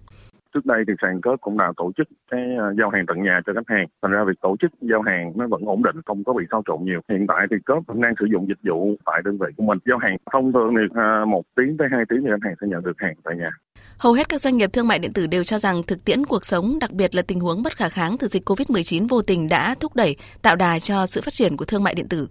Trước 0.54 0.66
đây 0.66 0.84
thì 0.88 0.94
sàn 1.02 1.22
cớp 1.22 1.42
cũng 1.42 1.58
đã 1.58 1.72
tổ 1.78 1.92
chức 1.98 2.08
cái 2.32 2.42
à, 2.60 2.66
giao 2.78 2.90
hàng 2.90 3.06
tận 3.08 3.24
nhà 3.24 3.42
cho 3.46 3.54
khách 3.54 3.70
hàng. 3.76 3.88
Thành 4.02 4.12
ra 4.12 4.24
việc 4.28 4.42
tổ 4.42 4.56
chức 4.62 4.72
giao 4.82 5.02
hàng 5.02 5.34
nó 5.36 5.48
vẫn 5.48 5.62
ổn 5.66 5.84
định, 5.84 5.96
không 6.06 6.24
có 6.24 6.34
bị 6.34 6.44
sao 6.52 6.64
trộn 6.68 6.80
nhiều. 6.84 7.02
Hiện 7.10 7.26
tại 7.28 7.48
thì 7.52 7.58
cớp 7.66 7.84
vẫn 7.88 8.02
đang 8.02 8.14
sử 8.20 8.26
dụng 8.34 8.48
dịch 8.48 8.70
vụ 8.70 8.96
tại 9.06 9.22
đơn 9.26 9.38
vị 9.38 9.48
của 9.58 9.64
mình. 9.64 9.78
Giao 9.86 9.98
hàng 9.98 10.18
thông 10.32 10.54
thường 10.54 10.74
thì 10.78 10.84
à, 10.96 11.26
một 11.26 11.44
tiếng 11.56 11.78
tới 11.78 11.88
hai 11.92 12.04
tiếng 12.10 12.22
thì 12.24 12.30
khách 12.32 12.46
hàng 12.46 12.56
sẽ 12.62 12.68
nhận 12.68 12.84
được 12.84 12.98
hàng 12.98 13.16
tại 13.24 13.36
nhà. 13.36 13.52
Hầu 14.00 14.14
hết 14.14 14.30
các 14.30 14.42
doanh 14.42 14.58
nghiệp 14.58 14.70
thương 14.74 14.88
mại 14.88 15.00
điện 15.00 15.14
tử 15.14 15.28
đều 15.28 15.44
cho 15.44 15.58
rằng 15.58 15.82
thực 15.88 16.06
tiễn 16.06 16.26
cuộc 16.26 16.46
sống, 16.46 16.80
đặc 16.82 16.92
biệt 16.92 17.16
là 17.16 17.22
tình 17.28 17.40
huống 17.40 17.64
bất 17.64 17.74
khả 17.78 17.90
kháng 17.90 18.16
từ 18.20 18.28
dịch 18.28 18.50
COVID-19 18.50 19.08
vô 19.10 19.22
tình 19.22 19.50
đã 19.50 19.76
thúc 19.80 19.92
đẩy, 19.96 20.16
tạo 20.42 20.56
đà 20.56 20.80
cho 20.80 21.06
sự 21.06 21.22
phát 21.22 21.34
triển 21.34 21.58
của 21.58 21.66
thương 21.66 21.84
mại 21.84 21.94
điện 21.96 22.10
tử. 22.10 22.28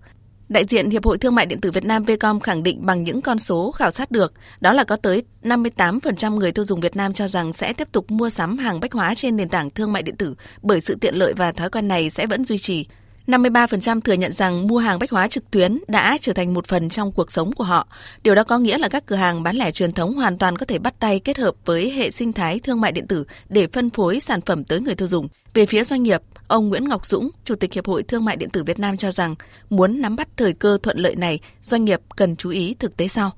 Đại 0.50 0.64
diện 0.64 0.90
Hiệp 0.90 1.04
hội 1.04 1.18
Thương 1.18 1.34
mại 1.34 1.46
điện 1.46 1.60
tử 1.60 1.70
Việt 1.70 1.84
Nam 1.84 2.04
Vcom 2.04 2.40
khẳng 2.40 2.62
định 2.62 2.86
bằng 2.86 3.04
những 3.04 3.20
con 3.20 3.38
số 3.38 3.70
khảo 3.70 3.90
sát 3.90 4.10
được, 4.10 4.32
đó 4.60 4.72
là 4.72 4.84
có 4.84 4.96
tới 4.96 5.22
58% 5.42 6.34
người 6.34 6.52
tiêu 6.52 6.64
dùng 6.64 6.80
Việt 6.80 6.96
Nam 6.96 7.12
cho 7.12 7.28
rằng 7.28 7.52
sẽ 7.52 7.72
tiếp 7.72 7.92
tục 7.92 8.10
mua 8.10 8.30
sắm 8.30 8.58
hàng 8.58 8.80
bách 8.80 8.92
hóa 8.92 9.14
trên 9.14 9.36
nền 9.36 9.48
tảng 9.48 9.70
thương 9.70 9.92
mại 9.92 10.02
điện 10.02 10.16
tử 10.16 10.34
bởi 10.62 10.80
sự 10.80 10.96
tiện 11.00 11.14
lợi 11.14 11.34
và 11.34 11.52
thói 11.52 11.70
quen 11.70 11.88
này 11.88 12.10
sẽ 12.10 12.26
vẫn 12.26 12.44
duy 12.44 12.58
trì. 12.58 12.86
53% 13.30 14.00
thừa 14.00 14.12
nhận 14.12 14.32
rằng 14.32 14.66
mua 14.66 14.78
hàng 14.78 14.98
bách 14.98 15.10
hóa 15.10 15.28
trực 15.28 15.50
tuyến 15.50 15.78
đã 15.88 16.18
trở 16.20 16.32
thành 16.32 16.54
một 16.54 16.66
phần 16.66 16.88
trong 16.88 17.12
cuộc 17.12 17.30
sống 17.30 17.52
của 17.52 17.64
họ. 17.64 17.86
Điều 18.22 18.34
đó 18.34 18.44
có 18.44 18.58
nghĩa 18.58 18.78
là 18.78 18.88
các 18.88 19.06
cửa 19.06 19.16
hàng 19.16 19.42
bán 19.42 19.56
lẻ 19.56 19.70
truyền 19.70 19.92
thống 19.92 20.14
hoàn 20.14 20.38
toàn 20.38 20.56
có 20.56 20.66
thể 20.66 20.78
bắt 20.78 20.94
tay 21.00 21.18
kết 21.18 21.38
hợp 21.38 21.54
với 21.64 21.90
hệ 21.90 22.10
sinh 22.10 22.32
thái 22.32 22.58
thương 22.58 22.80
mại 22.80 22.92
điện 22.92 23.06
tử 23.06 23.24
để 23.48 23.66
phân 23.72 23.90
phối 23.90 24.20
sản 24.20 24.40
phẩm 24.40 24.64
tới 24.64 24.80
người 24.80 24.94
tiêu 24.94 25.08
dùng. 25.08 25.28
Về 25.54 25.66
phía 25.66 25.84
doanh 25.84 26.02
nghiệp, 26.02 26.20
ông 26.48 26.68
Nguyễn 26.68 26.84
Ngọc 26.88 27.06
Dũng, 27.06 27.30
Chủ 27.44 27.54
tịch 27.54 27.72
Hiệp 27.72 27.86
hội 27.86 28.02
Thương 28.02 28.24
mại 28.24 28.36
điện 28.36 28.50
tử 28.50 28.64
Việt 28.64 28.78
Nam 28.78 28.96
cho 28.96 29.10
rằng 29.10 29.34
muốn 29.70 30.00
nắm 30.00 30.16
bắt 30.16 30.28
thời 30.36 30.52
cơ 30.52 30.78
thuận 30.82 30.98
lợi 30.98 31.16
này, 31.16 31.40
doanh 31.62 31.84
nghiệp 31.84 32.00
cần 32.16 32.36
chú 32.36 32.50
ý 32.50 32.76
thực 32.78 32.96
tế 32.96 33.08
sau. 33.08 33.30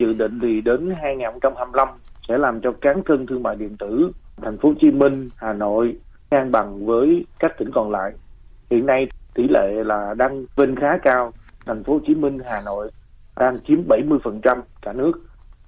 Dự 0.00 0.12
định 0.12 0.38
thì 0.42 0.60
đến 0.60 0.94
2025 1.02 1.88
sẽ 2.28 2.38
làm 2.38 2.60
cho 2.60 2.72
cán 2.80 3.02
cân 3.06 3.26
thương 3.26 3.42
mại 3.42 3.56
điện 3.56 3.76
tử 3.78 4.10
thành 4.42 4.58
phố 4.58 4.68
Hồ 4.68 4.74
Chí 4.80 4.90
Minh, 4.90 5.28
Hà 5.36 5.52
Nội 5.52 5.96
ngang 6.30 6.52
bằng 6.52 6.86
với 6.86 7.24
các 7.38 7.52
tỉnh 7.58 7.70
còn 7.74 7.90
lại 7.90 8.12
hiện 8.70 8.86
nay 8.86 9.06
tỷ 9.34 9.48
lệ 9.48 9.84
là 9.84 10.14
đang 10.18 10.44
lên 10.56 10.76
khá 10.76 10.98
cao. 11.02 11.32
Thành 11.66 11.84
phố 11.84 11.92
Hồ 11.92 12.00
Chí 12.06 12.14
Minh 12.14 12.38
Hà 12.44 12.60
Nội 12.64 12.90
đang 13.36 13.56
chiếm 13.68 13.78
70% 13.88 14.60
cả 14.82 14.92
nước. 14.92 15.12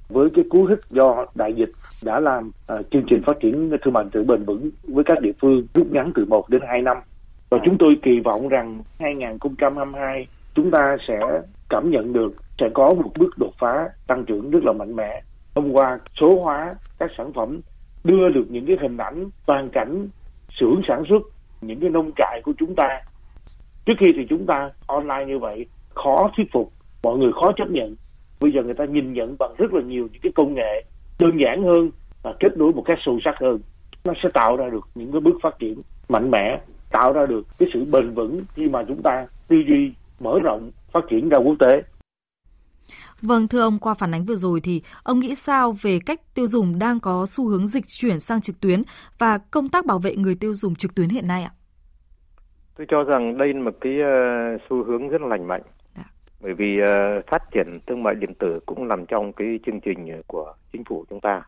Với 0.08 0.28
cái 0.34 0.44
cú 0.50 0.64
hích 0.64 0.78
do 0.88 1.26
đại 1.34 1.52
dịch 1.54 1.70
đã 2.04 2.20
làm 2.20 2.48
uh, 2.48 2.86
chương 2.90 3.04
trình 3.10 3.22
phát 3.26 3.36
triển 3.40 3.70
thương 3.84 3.94
mại 3.94 4.04
tự 4.12 4.24
bền 4.24 4.44
vững 4.44 4.70
với 4.82 5.04
các 5.04 5.20
địa 5.20 5.32
phương 5.40 5.66
rút 5.74 5.86
ngắn 5.92 6.12
từ 6.14 6.24
1 6.24 6.48
đến 6.48 6.62
2 6.68 6.82
năm. 6.82 6.96
Và 7.50 7.58
chúng 7.64 7.76
tôi 7.78 7.96
kỳ 8.02 8.20
vọng 8.24 8.48
rằng 8.48 8.82
2022 8.98 10.26
chúng 10.54 10.70
ta 10.70 10.96
sẽ 11.08 11.20
cảm 11.68 11.90
nhận 11.90 12.12
được 12.12 12.32
sẽ 12.58 12.68
có 12.74 12.94
một 12.94 13.10
bước 13.18 13.38
đột 13.38 13.52
phá 13.58 13.88
tăng 14.06 14.24
trưởng 14.24 14.50
rất 14.50 14.64
là 14.64 14.72
mạnh 14.72 14.96
mẽ. 14.96 15.22
Thông 15.54 15.76
qua 15.76 15.98
số 16.20 16.40
hóa 16.42 16.74
các 16.98 17.10
sản 17.18 17.32
phẩm 17.32 17.60
đưa 18.04 18.28
được 18.28 18.44
những 18.48 18.66
cái 18.66 18.76
hình 18.80 18.96
ảnh 18.96 19.30
toàn 19.46 19.68
cảnh 19.72 20.08
xưởng 20.60 20.80
sản 20.88 21.02
xuất 21.08 21.22
những 21.60 21.80
cái 21.80 21.90
nông 21.90 22.10
trại 22.16 22.40
của 22.44 22.52
chúng 22.58 22.74
ta. 22.74 23.00
Trước 23.86 23.94
khi 24.00 24.06
thì 24.16 24.26
chúng 24.28 24.46
ta 24.46 24.70
online 24.86 25.24
như 25.26 25.38
vậy, 25.38 25.66
khó 25.94 26.30
thuyết 26.36 26.46
phục, 26.52 26.72
mọi 27.02 27.18
người 27.18 27.32
khó 27.32 27.52
chấp 27.56 27.70
nhận. 27.70 27.96
Bây 28.40 28.52
giờ 28.52 28.62
người 28.62 28.74
ta 28.74 28.84
nhìn 28.84 29.12
nhận 29.12 29.36
bằng 29.38 29.54
rất 29.58 29.74
là 29.74 29.82
nhiều 29.82 30.08
những 30.12 30.22
cái 30.22 30.32
công 30.34 30.54
nghệ 30.54 30.84
đơn 31.18 31.30
giản 31.40 31.62
hơn 31.62 31.90
và 32.22 32.34
kết 32.40 32.56
nối 32.56 32.72
một 32.72 32.82
cách 32.86 32.98
sâu 33.06 33.18
sắc 33.24 33.34
hơn. 33.40 33.58
Nó 34.04 34.12
sẽ 34.22 34.28
tạo 34.34 34.56
ra 34.56 34.68
được 34.70 34.88
những 34.94 35.12
cái 35.12 35.20
bước 35.20 35.36
phát 35.42 35.58
triển 35.58 35.82
mạnh 36.08 36.30
mẽ, 36.30 36.60
tạo 36.90 37.12
ra 37.12 37.26
được 37.26 37.46
cái 37.58 37.68
sự 37.74 37.86
bền 37.92 38.10
vững 38.10 38.42
khi 38.54 38.68
mà 38.68 38.84
chúng 38.88 39.02
ta 39.02 39.26
tư 39.48 39.56
duy 39.68 39.92
mở 40.20 40.38
rộng 40.42 40.70
phát 40.92 41.04
triển 41.10 41.28
ra 41.28 41.38
quốc 41.38 41.56
tế. 41.58 41.82
Vâng, 43.22 43.48
thưa 43.48 43.60
ông, 43.60 43.78
qua 43.78 43.94
phản 43.94 44.14
ánh 44.14 44.24
vừa 44.24 44.36
rồi 44.36 44.60
thì 44.60 44.82
ông 45.02 45.18
nghĩ 45.20 45.34
sao 45.34 45.74
về 45.82 45.98
cách 46.06 46.20
tiêu 46.34 46.46
dùng 46.46 46.78
đang 46.78 47.00
có 47.00 47.26
xu 47.28 47.48
hướng 47.48 47.66
dịch 47.66 47.84
chuyển 47.86 48.20
sang 48.20 48.40
trực 48.40 48.60
tuyến 48.60 48.82
và 49.18 49.38
công 49.38 49.68
tác 49.68 49.86
bảo 49.86 49.98
vệ 49.98 50.16
người 50.16 50.34
tiêu 50.34 50.54
dùng 50.54 50.74
trực 50.74 50.94
tuyến 50.94 51.08
hiện 51.08 51.26
nay 51.26 51.42
ạ? 51.42 51.50
Tôi 52.76 52.86
cho 52.90 53.04
rằng 53.04 53.38
đây 53.38 53.54
là 53.54 53.60
một 53.60 53.74
cái 53.80 53.92
uh, 53.92 54.60
xu 54.70 54.84
hướng 54.84 55.08
rất 55.08 55.20
là 55.20 55.26
lành 55.26 55.48
mạnh. 55.48 55.62
Đã. 55.64 55.70
Dạ. 55.96 56.04
Bởi 56.40 56.54
vì 56.54 56.78
uh, 56.82 57.24
phát 57.30 57.42
triển 57.52 57.68
thương 57.86 58.02
mại 58.02 58.14
điện 58.14 58.34
tử 58.38 58.60
cũng 58.66 58.88
nằm 58.88 59.06
trong 59.06 59.32
cái 59.32 59.58
chương 59.66 59.80
trình 59.80 60.22
của 60.26 60.54
chính 60.72 60.84
phủ 60.84 61.04
chúng 61.10 61.20
ta. 61.20 61.42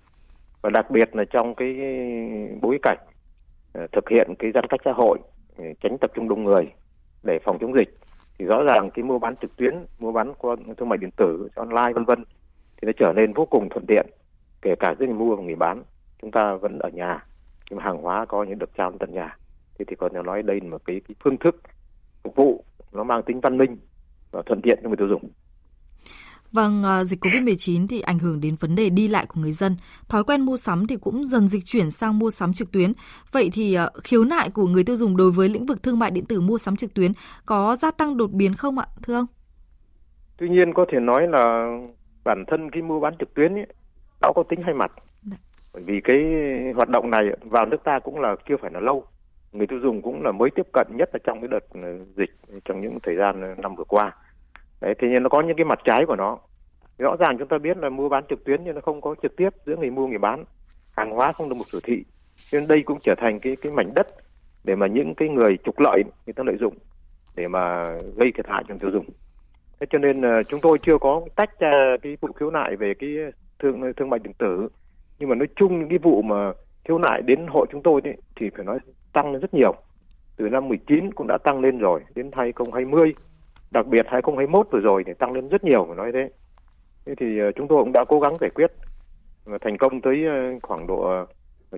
Và 0.62 0.70
đặc 0.70 0.90
biệt 0.90 1.16
là 1.16 1.24
trong 1.30 1.54
cái 1.54 1.76
bối 2.62 2.78
cảnh 2.82 2.98
uh, 3.78 3.92
thực 3.92 4.08
hiện 4.10 4.34
cái 4.38 4.50
giãn 4.54 4.64
cách 4.68 4.80
xã 4.84 4.92
hội, 4.92 5.18
tránh 5.56 5.96
tập 6.00 6.10
trung 6.14 6.28
đông 6.28 6.44
người 6.44 6.64
để 7.22 7.38
phòng 7.44 7.58
chống 7.60 7.74
dịch 7.74 7.98
thì 8.38 8.44
rõ 8.44 8.62
ràng 8.62 8.90
cái 8.90 9.02
mua 9.02 9.18
bán 9.18 9.36
trực 9.36 9.56
tuyến 9.56 9.74
mua 9.98 10.12
bán 10.12 10.32
qua 10.38 10.56
thương 10.76 10.88
mại 10.88 10.98
điện 10.98 11.10
tử 11.16 11.48
online 11.54 11.92
vân 11.94 12.04
vân 12.04 12.24
thì 12.76 12.86
nó 12.86 12.92
trở 12.96 13.12
nên 13.16 13.32
vô 13.32 13.46
cùng 13.46 13.68
thuận 13.68 13.84
tiện 13.88 14.06
kể 14.62 14.74
cả 14.80 14.94
giữa 14.98 15.06
người 15.06 15.14
mua 15.14 15.36
và 15.36 15.42
người 15.42 15.54
bán. 15.54 15.82
Chúng 16.22 16.30
ta 16.30 16.54
vẫn 16.54 16.78
ở 16.78 16.88
nhà 16.88 17.26
nhưng 17.70 17.76
mà 17.76 17.84
hàng 17.84 18.02
hóa 18.02 18.26
có 18.26 18.44
những 18.44 18.58
được 18.58 18.70
trao 18.76 18.92
tận 19.00 19.14
nhà. 19.14 19.36
Thế 19.78 19.84
thì 19.88 19.96
còn 19.96 20.26
nói 20.26 20.42
đây 20.42 20.60
là 20.60 20.68
một 20.70 20.84
cái, 20.84 21.00
cái 21.08 21.14
phương 21.24 21.36
thức 21.36 21.62
phục 22.22 22.36
vụ 22.36 22.64
nó 22.92 23.04
mang 23.04 23.22
tính 23.22 23.40
văn 23.40 23.58
minh 23.58 23.76
và 24.30 24.42
thuận 24.46 24.62
tiện 24.62 24.78
cho 24.82 24.88
người 24.88 24.96
tiêu 24.96 25.08
dùng. 25.08 25.30
Vâng, 26.52 26.82
ờ, 26.82 27.04
dịch 27.04 27.20
COVID-19 27.20 27.86
thì 27.88 28.00
ảnh 28.00 28.18
hưởng 28.18 28.40
đến 28.40 28.56
vấn 28.60 28.74
đề 28.74 28.90
đi 28.90 29.08
lại 29.08 29.26
của 29.28 29.40
người 29.40 29.52
dân. 29.52 29.76
Thói 30.08 30.24
quen 30.24 30.40
mua 30.40 30.56
sắm 30.56 30.86
thì 30.86 30.96
cũng 30.96 31.24
dần 31.24 31.48
dịch 31.48 31.64
chuyển 31.64 31.90
sang 31.90 32.18
mua 32.18 32.30
sắm 32.30 32.52
trực 32.52 32.72
tuyến. 32.72 32.92
Vậy 33.32 33.50
thì 33.52 33.74
ờ, 33.74 33.90
khiếu 34.04 34.24
nại 34.24 34.50
của 34.50 34.66
người 34.66 34.84
tiêu 34.84 34.96
dùng 34.96 35.16
đối 35.16 35.30
với 35.30 35.48
lĩnh 35.48 35.66
vực 35.66 35.82
thương 35.82 35.98
mại 35.98 36.10
điện 36.10 36.24
tử 36.28 36.40
mua 36.40 36.58
sắm 36.58 36.76
trực 36.76 36.94
tuyến 36.94 37.12
có 37.46 37.76
gia 37.76 37.90
tăng 37.90 38.16
đột 38.16 38.30
biến 38.32 38.54
không 38.54 38.78
ạ, 38.78 38.86
thưa 39.02 39.14
ông? 39.14 39.26
Tuy 40.38 40.48
nhiên 40.48 40.74
có 40.74 40.86
thể 40.92 41.00
nói 41.00 41.28
là 41.28 41.70
bản 42.24 42.44
thân 42.46 42.70
cái 42.70 42.82
mua 42.82 43.00
bán 43.00 43.14
trực 43.18 43.34
tuyến 43.34 43.54
ấy, 43.54 43.66
nó 44.20 44.32
có 44.36 44.42
tính 44.48 44.62
hai 44.62 44.74
mặt. 44.74 44.92
Dạ. 45.22 45.36
Bởi 45.74 45.82
vì 45.86 46.00
cái 46.04 46.16
hoạt 46.76 46.88
động 46.88 47.10
này 47.10 47.24
vào 47.40 47.66
nước 47.66 47.84
ta 47.84 47.98
cũng 47.98 48.20
là 48.20 48.36
chưa 48.48 48.56
phải 48.62 48.70
là 48.74 48.80
lâu. 48.80 49.04
Người 49.52 49.66
tiêu 49.66 49.78
dùng 49.82 50.02
cũng 50.02 50.22
là 50.22 50.32
mới 50.32 50.50
tiếp 50.54 50.66
cận 50.72 50.86
nhất 50.90 51.10
là 51.12 51.18
trong 51.24 51.40
cái 51.40 51.48
đợt 51.48 51.82
ờ, 51.82 51.98
dịch 52.16 52.30
trong 52.64 52.80
những 52.80 52.98
thời 53.02 53.16
gian 53.16 53.54
năm 53.62 53.74
vừa 53.76 53.84
qua 53.84 54.12
đấy 54.80 54.94
thế 54.98 55.08
nhưng 55.10 55.22
nó 55.22 55.28
có 55.28 55.40
những 55.40 55.56
cái 55.56 55.64
mặt 55.64 55.78
trái 55.84 56.04
của 56.06 56.16
nó 56.16 56.38
rõ 56.98 57.16
ràng 57.18 57.38
chúng 57.38 57.48
ta 57.48 57.58
biết 57.58 57.76
là 57.76 57.88
mua 57.88 58.08
bán 58.08 58.24
trực 58.28 58.44
tuyến 58.44 58.64
nhưng 58.64 58.74
nó 58.74 58.80
không 58.80 59.00
có 59.00 59.14
trực 59.22 59.36
tiếp 59.36 59.48
giữa 59.66 59.76
người 59.76 59.90
mua 59.90 60.06
người 60.06 60.18
bán. 60.18 60.44
Hàng 60.96 61.10
hóa 61.10 61.32
không 61.32 61.48
được 61.48 61.54
một 61.54 61.64
siêu 61.72 61.80
thị. 61.84 62.04
Nên 62.52 62.66
đây 62.68 62.82
cũng 62.82 62.98
trở 63.02 63.14
thành 63.18 63.40
cái 63.40 63.56
cái 63.56 63.72
mảnh 63.72 63.94
đất 63.94 64.06
để 64.64 64.76
mà 64.76 64.86
những 64.86 65.14
cái 65.14 65.28
người 65.28 65.58
trục 65.64 65.80
lợi 65.80 66.02
người 66.26 66.32
ta 66.32 66.44
lợi 66.46 66.56
dụng 66.60 66.74
để 67.36 67.48
mà 67.48 67.84
gây 68.16 68.32
thiệt 68.34 68.46
hại 68.48 68.64
cho 68.68 68.74
người 68.74 68.78
tiêu 68.80 68.90
dùng. 68.90 69.06
Thế 69.80 69.86
cho 69.90 69.98
nên 69.98 70.16
là 70.16 70.42
chúng 70.48 70.60
tôi 70.62 70.78
chưa 70.78 70.98
có 70.98 71.22
tách 71.36 71.60
ra 71.60 71.96
cái 72.02 72.16
vụ 72.20 72.28
khiếu 72.32 72.50
nại 72.50 72.76
về 72.76 72.94
cái 72.98 73.10
thương 73.58 73.92
thương 73.96 74.10
mại 74.10 74.20
điện 74.24 74.32
tử. 74.38 74.68
Nhưng 75.18 75.28
mà 75.28 75.34
nói 75.34 75.48
chung 75.56 75.78
những 75.78 75.88
cái 75.88 75.98
vụ 75.98 76.22
mà 76.22 76.52
khiếu 76.84 76.98
nại 76.98 77.22
đến 77.22 77.46
hội 77.48 77.66
chúng 77.70 77.82
tôi 77.82 78.00
ấy, 78.04 78.16
thì 78.36 78.50
phải 78.56 78.64
nói 78.64 78.78
tăng 79.12 79.32
lên 79.32 79.40
rất 79.40 79.54
nhiều. 79.54 79.74
Từ 80.36 80.48
năm 80.48 80.68
19 80.68 81.12
cũng 81.12 81.26
đã 81.26 81.38
tăng 81.44 81.60
lên 81.60 81.78
rồi 81.78 82.00
đến 82.14 82.30
2020 82.32 83.12
đặc 83.70 83.86
biệt 83.86 84.06
2021 84.08 84.66
vừa 84.70 84.80
rồi 84.80 85.04
thì 85.06 85.12
tăng 85.18 85.32
lên 85.32 85.48
rất 85.48 85.64
nhiều 85.64 85.84
phải 85.88 85.96
nói 85.96 86.10
thế 86.12 86.30
thế 87.08 87.14
thì 87.14 87.38
ờ, 87.38 87.52
chúng 87.52 87.68
tôi 87.68 87.84
cũng 87.84 87.92
đã 87.92 88.04
cố 88.08 88.20
gắng 88.20 88.34
giải 88.40 88.50
quyết 88.54 88.72
và 89.44 89.58
thành 89.58 89.78
công 89.78 90.00
tới 90.00 90.24
ờ, 90.34 90.58
khoảng 90.62 90.86
độ 90.86 91.24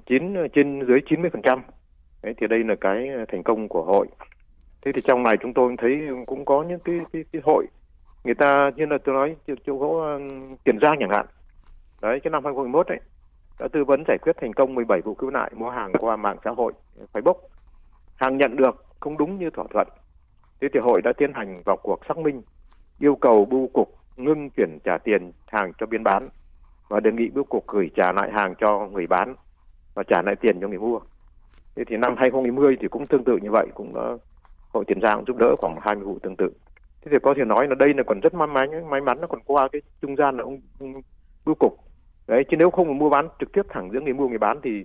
9 0.06 0.34
trên 0.54 0.86
dưới 0.86 1.00
90 1.08 1.30
phần 1.30 1.42
trăm. 1.42 1.62
Đấy 2.22 2.34
thì 2.36 2.46
đây 2.46 2.64
là 2.64 2.74
cái 2.80 3.08
thành 3.28 3.42
công 3.42 3.68
của 3.68 3.82
hội. 3.82 4.06
Thế 4.82 4.92
thì 4.92 5.00
trong 5.04 5.22
này 5.22 5.36
chúng 5.40 5.54
tôi 5.54 5.74
thấy 5.78 6.08
cũng 6.26 6.44
có 6.44 6.62
những 6.62 6.80
cái 6.84 7.00
cái, 7.12 7.24
cái 7.32 7.42
hội 7.44 7.66
người 8.24 8.34
ta 8.34 8.70
như 8.76 8.86
là 8.86 8.98
tôi 9.04 9.14
nói 9.14 9.36
chỗ 9.66 9.76
gỗ 9.76 10.18
tiền 10.64 10.78
giang 10.82 10.96
chẳng 11.00 11.10
hạn. 11.10 11.26
Đấy 12.02 12.20
cái 12.20 12.30
năm 12.30 12.44
2021 12.44 12.88
đấy 12.88 13.00
đã 13.58 13.68
tư 13.72 13.84
vấn 13.84 14.04
giải 14.08 14.18
quyết 14.22 14.36
thành 14.40 14.52
công 14.52 14.74
17 14.74 15.00
vụ 15.00 15.14
cứu 15.14 15.30
nạn 15.30 15.52
mua 15.56 15.70
hàng 15.70 15.92
qua 15.98 16.16
mạng 16.16 16.36
xã 16.44 16.50
hội 16.50 16.72
Facebook. 17.12 17.38
Hàng 18.16 18.36
nhận 18.36 18.56
được 18.56 18.84
không 19.00 19.18
đúng 19.18 19.38
như 19.38 19.50
thỏa 19.50 19.64
thuận. 19.70 19.88
Thế 20.60 20.68
thì 20.74 20.80
hội 20.80 21.02
đã 21.02 21.12
tiến 21.12 21.32
hành 21.34 21.62
vào 21.64 21.76
cuộc 21.76 22.00
xác 22.08 22.18
minh, 22.18 22.42
yêu 22.98 23.14
cầu 23.14 23.44
bưu 23.44 23.68
cục 23.72 23.99
ngưng 24.24 24.50
chuyển 24.50 24.78
trả 24.84 24.98
tiền 24.98 25.32
hàng 25.46 25.72
cho 25.78 25.86
biên 25.86 26.04
bán 26.04 26.22
và 26.88 27.00
đề 27.00 27.12
nghị 27.12 27.28
bưu 27.28 27.44
cục 27.44 27.66
gửi 27.68 27.90
trả 27.96 28.12
lại 28.12 28.30
hàng 28.32 28.54
cho 28.58 28.88
người 28.92 29.06
bán 29.06 29.34
và 29.94 30.02
trả 30.02 30.22
lại 30.22 30.36
tiền 30.36 30.60
cho 30.60 30.68
người 30.68 30.78
mua. 30.78 31.00
Thế 31.76 31.84
thì 31.86 31.96
năm 31.96 32.14
2020 32.18 32.76
thì 32.80 32.88
cũng 32.88 33.06
tương 33.06 33.24
tự 33.24 33.38
như 33.42 33.50
vậy, 33.50 33.66
cũng 33.74 33.94
đã, 33.94 34.02
hội 34.72 34.84
Tiền 34.86 35.00
Giang 35.00 35.24
giúp 35.26 35.36
đỡ 35.36 35.56
khoảng 35.58 35.76
20 35.80 36.04
vụ 36.04 36.18
tương 36.22 36.36
tự. 36.36 36.52
thế 37.02 37.08
thì 37.10 37.16
có 37.22 37.34
thể 37.36 37.44
nói 37.44 37.68
là 37.68 37.74
đây 37.74 37.94
là 37.94 38.02
còn 38.06 38.20
rất 38.20 38.34
may 38.34 38.46
mắn 38.46 38.90
may 38.90 39.00
mắn 39.00 39.20
nó 39.20 39.26
còn 39.26 39.40
qua 39.44 39.68
cái 39.72 39.82
trung 40.02 40.16
gian 40.16 40.36
là 40.36 40.42
ông, 40.44 40.60
ông 40.80 40.92
bưu 41.44 41.54
cục 41.54 41.78
đấy 42.26 42.44
chứ 42.50 42.56
nếu 42.56 42.70
không 42.70 42.98
mua 42.98 43.10
bán 43.10 43.28
trực 43.40 43.52
tiếp 43.52 43.62
thẳng 43.68 43.90
giữa 43.92 44.00
người 44.00 44.12
mua 44.12 44.28
người 44.28 44.38
bán 44.38 44.60
thì 44.62 44.84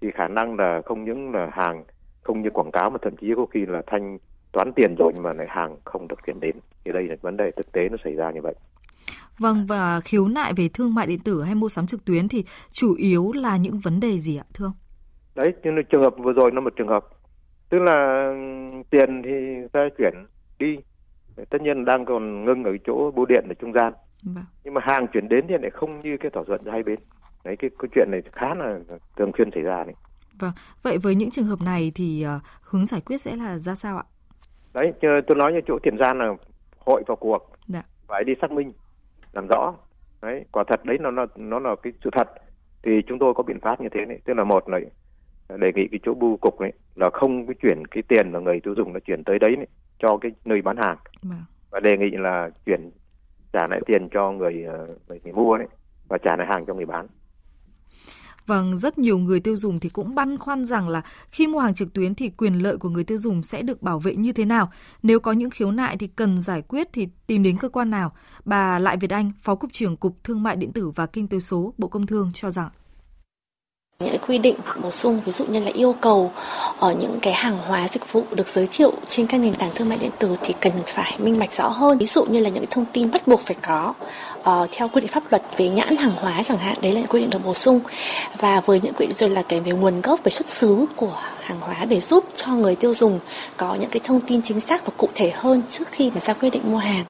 thì 0.00 0.10
khả 0.10 0.28
năng 0.28 0.56
là 0.58 0.82
không 0.84 1.04
những 1.04 1.34
là 1.34 1.48
hàng 1.52 1.84
không 2.22 2.42
như 2.42 2.50
quảng 2.50 2.70
cáo 2.70 2.90
mà 2.90 2.98
thậm 3.02 3.16
chí 3.16 3.32
có 3.36 3.46
khi 3.46 3.66
là 3.66 3.82
thanh 3.86 4.18
toán 4.52 4.72
tiền 4.72 4.94
rồi 4.98 5.12
nhưng 5.14 5.22
mà 5.22 5.32
lại 5.32 5.46
hàng 5.50 5.76
không 5.84 6.08
được 6.08 6.16
chuyển 6.26 6.40
đến. 6.40 6.56
Thì 6.84 6.92
đây 6.92 7.02
là 7.08 7.16
vấn 7.20 7.36
đề 7.36 7.50
thực 7.56 7.72
tế 7.72 7.88
nó 7.88 7.96
xảy 8.04 8.14
ra 8.14 8.30
như 8.30 8.40
vậy. 8.42 8.54
Vâng 9.38 9.66
và 9.68 10.00
khiếu 10.00 10.28
nại 10.28 10.52
về 10.56 10.68
thương 10.74 10.94
mại 10.94 11.06
điện 11.06 11.18
tử 11.24 11.42
hay 11.42 11.54
mua 11.54 11.68
sắm 11.68 11.86
trực 11.86 12.04
tuyến 12.04 12.28
thì 12.28 12.44
chủ 12.70 12.94
yếu 12.94 13.32
là 13.32 13.56
những 13.56 13.78
vấn 13.78 14.00
đề 14.00 14.18
gì 14.18 14.36
ạ 14.36 14.44
thưa 14.54 14.64
ông? 14.64 14.72
Đấy, 15.34 15.52
nhưng 15.62 15.74
trường 15.90 16.02
hợp 16.02 16.14
vừa 16.18 16.32
rồi 16.32 16.50
nó 16.50 16.60
một 16.60 16.72
trường 16.76 16.88
hợp. 16.88 17.04
Tức 17.68 17.78
là 17.78 18.30
tiền 18.90 19.22
thì 19.24 19.30
ta 19.72 19.80
chuyển 19.98 20.14
đi. 20.58 20.76
Tất 21.50 21.62
nhiên 21.62 21.84
đang 21.84 22.04
còn 22.04 22.44
ngưng 22.44 22.64
ở 22.64 22.72
chỗ 22.86 23.10
bưu 23.10 23.26
điện 23.26 23.44
ở 23.48 23.54
trung 23.54 23.72
gian. 23.72 23.92
Vâng. 24.22 24.44
nhưng 24.64 24.74
mà 24.74 24.80
hàng 24.84 25.06
chuyển 25.12 25.28
đến 25.28 25.44
thì 25.48 25.54
lại 25.60 25.70
không 25.70 26.00
như 26.00 26.16
cái 26.20 26.30
thỏa 26.30 26.42
thuận 26.46 26.64
giữa 26.64 26.70
hai 26.70 26.82
bên. 26.82 26.98
Đấy 27.44 27.56
cái 27.58 27.70
câu 27.78 27.88
chuyện 27.94 28.08
này 28.10 28.22
khá 28.32 28.54
là 28.54 28.78
thường 29.16 29.30
xuyên 29.38 29.50
xảy 29.54 29.62
ra 29.62 29.84
đấy. 29.84 29.94
Vâng 30.38 30.52
vậy 30.82 30.98
với 30.98 31.14
những 31.14 31.30
trường 31.30 31.44
hợp 31.44 31.58
này 31.64 31.92
thì 31.94 32.26
uh, 32.36 32.42
hướng 32.62 32.86
giải 32.86 33.00
quyết 33.00 33.18
sẽ 33.18 33.36
là 33.36 33.58
ra 33.58 33.74
sao 33.74 33.96
ạ 33.96 34.04
đấy 34.74 34.92
tôi 35.00 35.36
nói 35.36 35.52
như 35.52 35.60
chỗ 35.66 35.78
tiền 35.82 35.98
gian 35.98 36.18
là 36.18 36.34
hội 36.78 37.02
vào 37.06 37.16
cuộc. 37.16 37.52
Dạ. 37.66 37.82
phải 38.06 38.24
đi 38.24 38.34
xác 38.40 38.50
minh 38.50 38.72
làm 39.32 39.46
rõ. 39.46 39.74
Đấy 40.22 40.44
quả 40.52 40.64
thật 40.66 40.84
đấy 40.84 40.98
nó 41.00 41.10
nó 41.10 41.26
nó 41.36 41.58
là 41.58 41.76
cái 41.82 41.92
sự 42.04 42.10
thật. 42.12 42.28
Thì 42.82 43.02
chúng 43.06 43.18
tôi 43.18 43.34
có 43.34 43.42
biện 43.42 43.60
pháp 43.60 43.80
như 43.80 43.88
thế 43.88 44.06
này. 44.06 44.18
Tức 44.24 44.34
là 44.34 44.44
một 44.44 44.68
là 44.68 44.80
đề 45.56 45.72
nghị 45.74 45.88
cái 45.90 46.00
chỗ 46.02 46.14
bưu 46.14 46.36
cục 46.36 46.60
này 46.60 46.72
là 46.94 47.10
không 47.10 47.46
cái 47.46 47.54
chuyển 47.62 47.86
cái 47.86 48.02
tiền 48.08 48.32
mà 48.32 48.38
người 48.38 48.60
tiêu 48.60 48.74
dùng 48.76 48.92
nó 48.92 49.00
chuyển 49.00 49.24
tới 49.24 49.38
đấy 49.38 49.56
này, 49.56 49.66
cho 49.98 50.16
cái 50.16 50.32
nơi 50.44 50.62
bán 50.62 50.76
hàng. 50.76 50.96
Vâng. 51.22 51.44
và 51.70 51.80
đề 51.80 51.96
nghị 51.98 52.10
là 52.10 52.50
chuyển 52.66 52.90
trả 53.52 53.66
lại 53.66 53.80
tiền 53.86 54.08
cho 54.08 54.32
người 54.32 54.54
người, 55.08 55.20
người 55.24 55.32
mua 55.32 55.56
đấy 55.56 55.66
và 56.08 56.18
trả 56.18 56.36
lại 56.36 56.46
hàng 56.46 56.66
cho 56.66 56.74
người 56.74 56.86
bán 56.86 57.06
Vâng, 58.50 58.76
rất 58.76 58.98
nhiều 58.98 59.18
người 59.18 59.40
tiêu 59.40 59.56
dùng 59.56 59.80
thì 59.80 59.88
cũng 59.88 60.14
băn 60.14 60.38
khoăn 60.38 60.64
rằng 60.64 60.88
là 60.88 61.02
khi 61.28 61.46
mua 61.46 61.58
hàng 61.58 61.74
trực 61.74 61.92
tuyến 61.92 62.14
thì 62.14 62.30
quyền 62.30 62.54
lợi 62.54 62.76
của 62.76 62.88
người 62.88 63.04
tiêu 63.04 63.18
dùng 63.18 63.42
sẽ 63.42 63.62
được 63.62 63.82
bảo 63.82 63.98
vệ 63.98 64.16
như 64.16 64.32
thế 64.32 64.44
nào? 64.44 64.70
Nếu 65.02 65.20
có 65.20 65.32
những 65.32 65.50
khiếu 65.50 65.70
nại 65.70 65.96
thì 65.96 66.06
cần 66.06 66.40
giải 66.40 66.62
quyết 66.62 66.88
thì 66.92 67.08
tìm 67.26 67.42
đến 67.42 67.58
cơ 67.58 67.68
quan 67.68 67.90
nào? 67.90 68.12
Bà 68.44 68.78
Lại 68.78 68.96
Việt 68.96 69.10
Anh, 69.10 69.32
Phó 69.40 69.54
Cục 69.54 69.72
trưởng 69.72 69.96
Cục 69.96 70.24
Thương 70.24 70.42
mại 70.42 70.56
Điện 70.56 70.72
tử 70.72 70.90
và 70.90 71.06
Kinh 71.06 71.28
tế 71.28 71.40
số, 71.40 71.74
Bộ 71.78 71.88
Công 71.88 72.06
Thương 72.06 72.30
cho 72.34 72.50
rằng 72.50 72.68
những 74.00 74.18
quy 74.28 74.38
định 74.38 74.56
bổ 74.82 74.90
sung 74.90 75.20
ví 75.24 75.32
dụ 75.32 75.44
như 75.44 75.58
là 75.60 75.70
yêu 75.74 75.94
cầu 76.00 76.32
ở 76.78 76.92
những 76.92 77.18
cái 77.22 77.34
hàng 77.34 77.58
hóa 77.58 77.88
dịch 77.88 78.12
vụ 78.12 78.24
được 78.30 78.48
giới 78.48 78.68
thiệu 78.70 78.92
trên 79.08 79.26
các 79.26 79.38
nền 79.38 79.54
tảng 79.54 79.70
thương 79.74 79.88
mại 79.88 79.98
điện 79.98 80.10
tử 80.18 80.36
thì 80.42 80.54
cần 80.60 80.72
phải 80.86 81.14
minh 81.18 81.38
bạch 81.38 81.52
rõ 81.52 81.68
hơn. 81.68 81.98
Ví 81.98 82.06
dụ 82.06 82.24
như 82.24 82.40
là 82.40 82.48
những 82.48 82.64
thông 82.70 82.84
tin 82.92 83.10
bắt 83.10 83.26
buộc 83.26 83.40
phải 83.40 83.56
có 83.62 83.94
uh, 84.38 84.68
theo 84.72 84.88
quy 84.88 85.00
định 85.00 85.10
pháp 85.10 85.22
luật 85.30 85.42
về 85.56 85.68
nhãn 85.68 85.96
hàng 85.96 86.12
hóa 86.16 86.42
chẳng 86.42 86.58
hạn 86.58 86.76
đấy 86.82 86.92
là 86.92 87.00
những 87.00 87.10
quy 87.10 87.20
định 87.20 87.30
được 87.30 87.44
bổ 87.44 87.54
sung. 87.54 87.80
Và 88.38 88.60
với 88.60 88.80
những 88.82 88.94
quy 88.94 89.06
định 89.06 89.16
rồi 89.18 89.30
là 89.30 89.42
cái 89.42 89.60
về 89.60 89.72
nguồn 89.72 90.00
gốc 90.00 90.20
về 90.24 90.30
xuất 90.30 90.46
xứ 90.46 90.86
của 90.96 91.16
hàng 91.42 91.60
hóa 91.60 91.84
để 91.84 92.00
giúp 92.00 92.24
cho 92.34 92.52
người 92.52 92.76
tiêu 92.76 92.94
dùng 92.94 93.20
có 93.56 93.74
những 93.74 93.90
cái 93.90 94.00
thông 94.04 94.20
tin 94.20 94.42
chính 94.42 94.60
xác 94.60 94.86
và 94.86 94.92
cụ 94.96 95.08
thể 95.14 95.32
hơn 95.34 95.62
trước 95.70 95.88
khi 95.90 96.10
mà 96.10 96.20
ra 96.20 96.34
quyết 96.34 96.50
định 96.50 96.62
mua 96.64 96.78
hàng. 96.78 97.04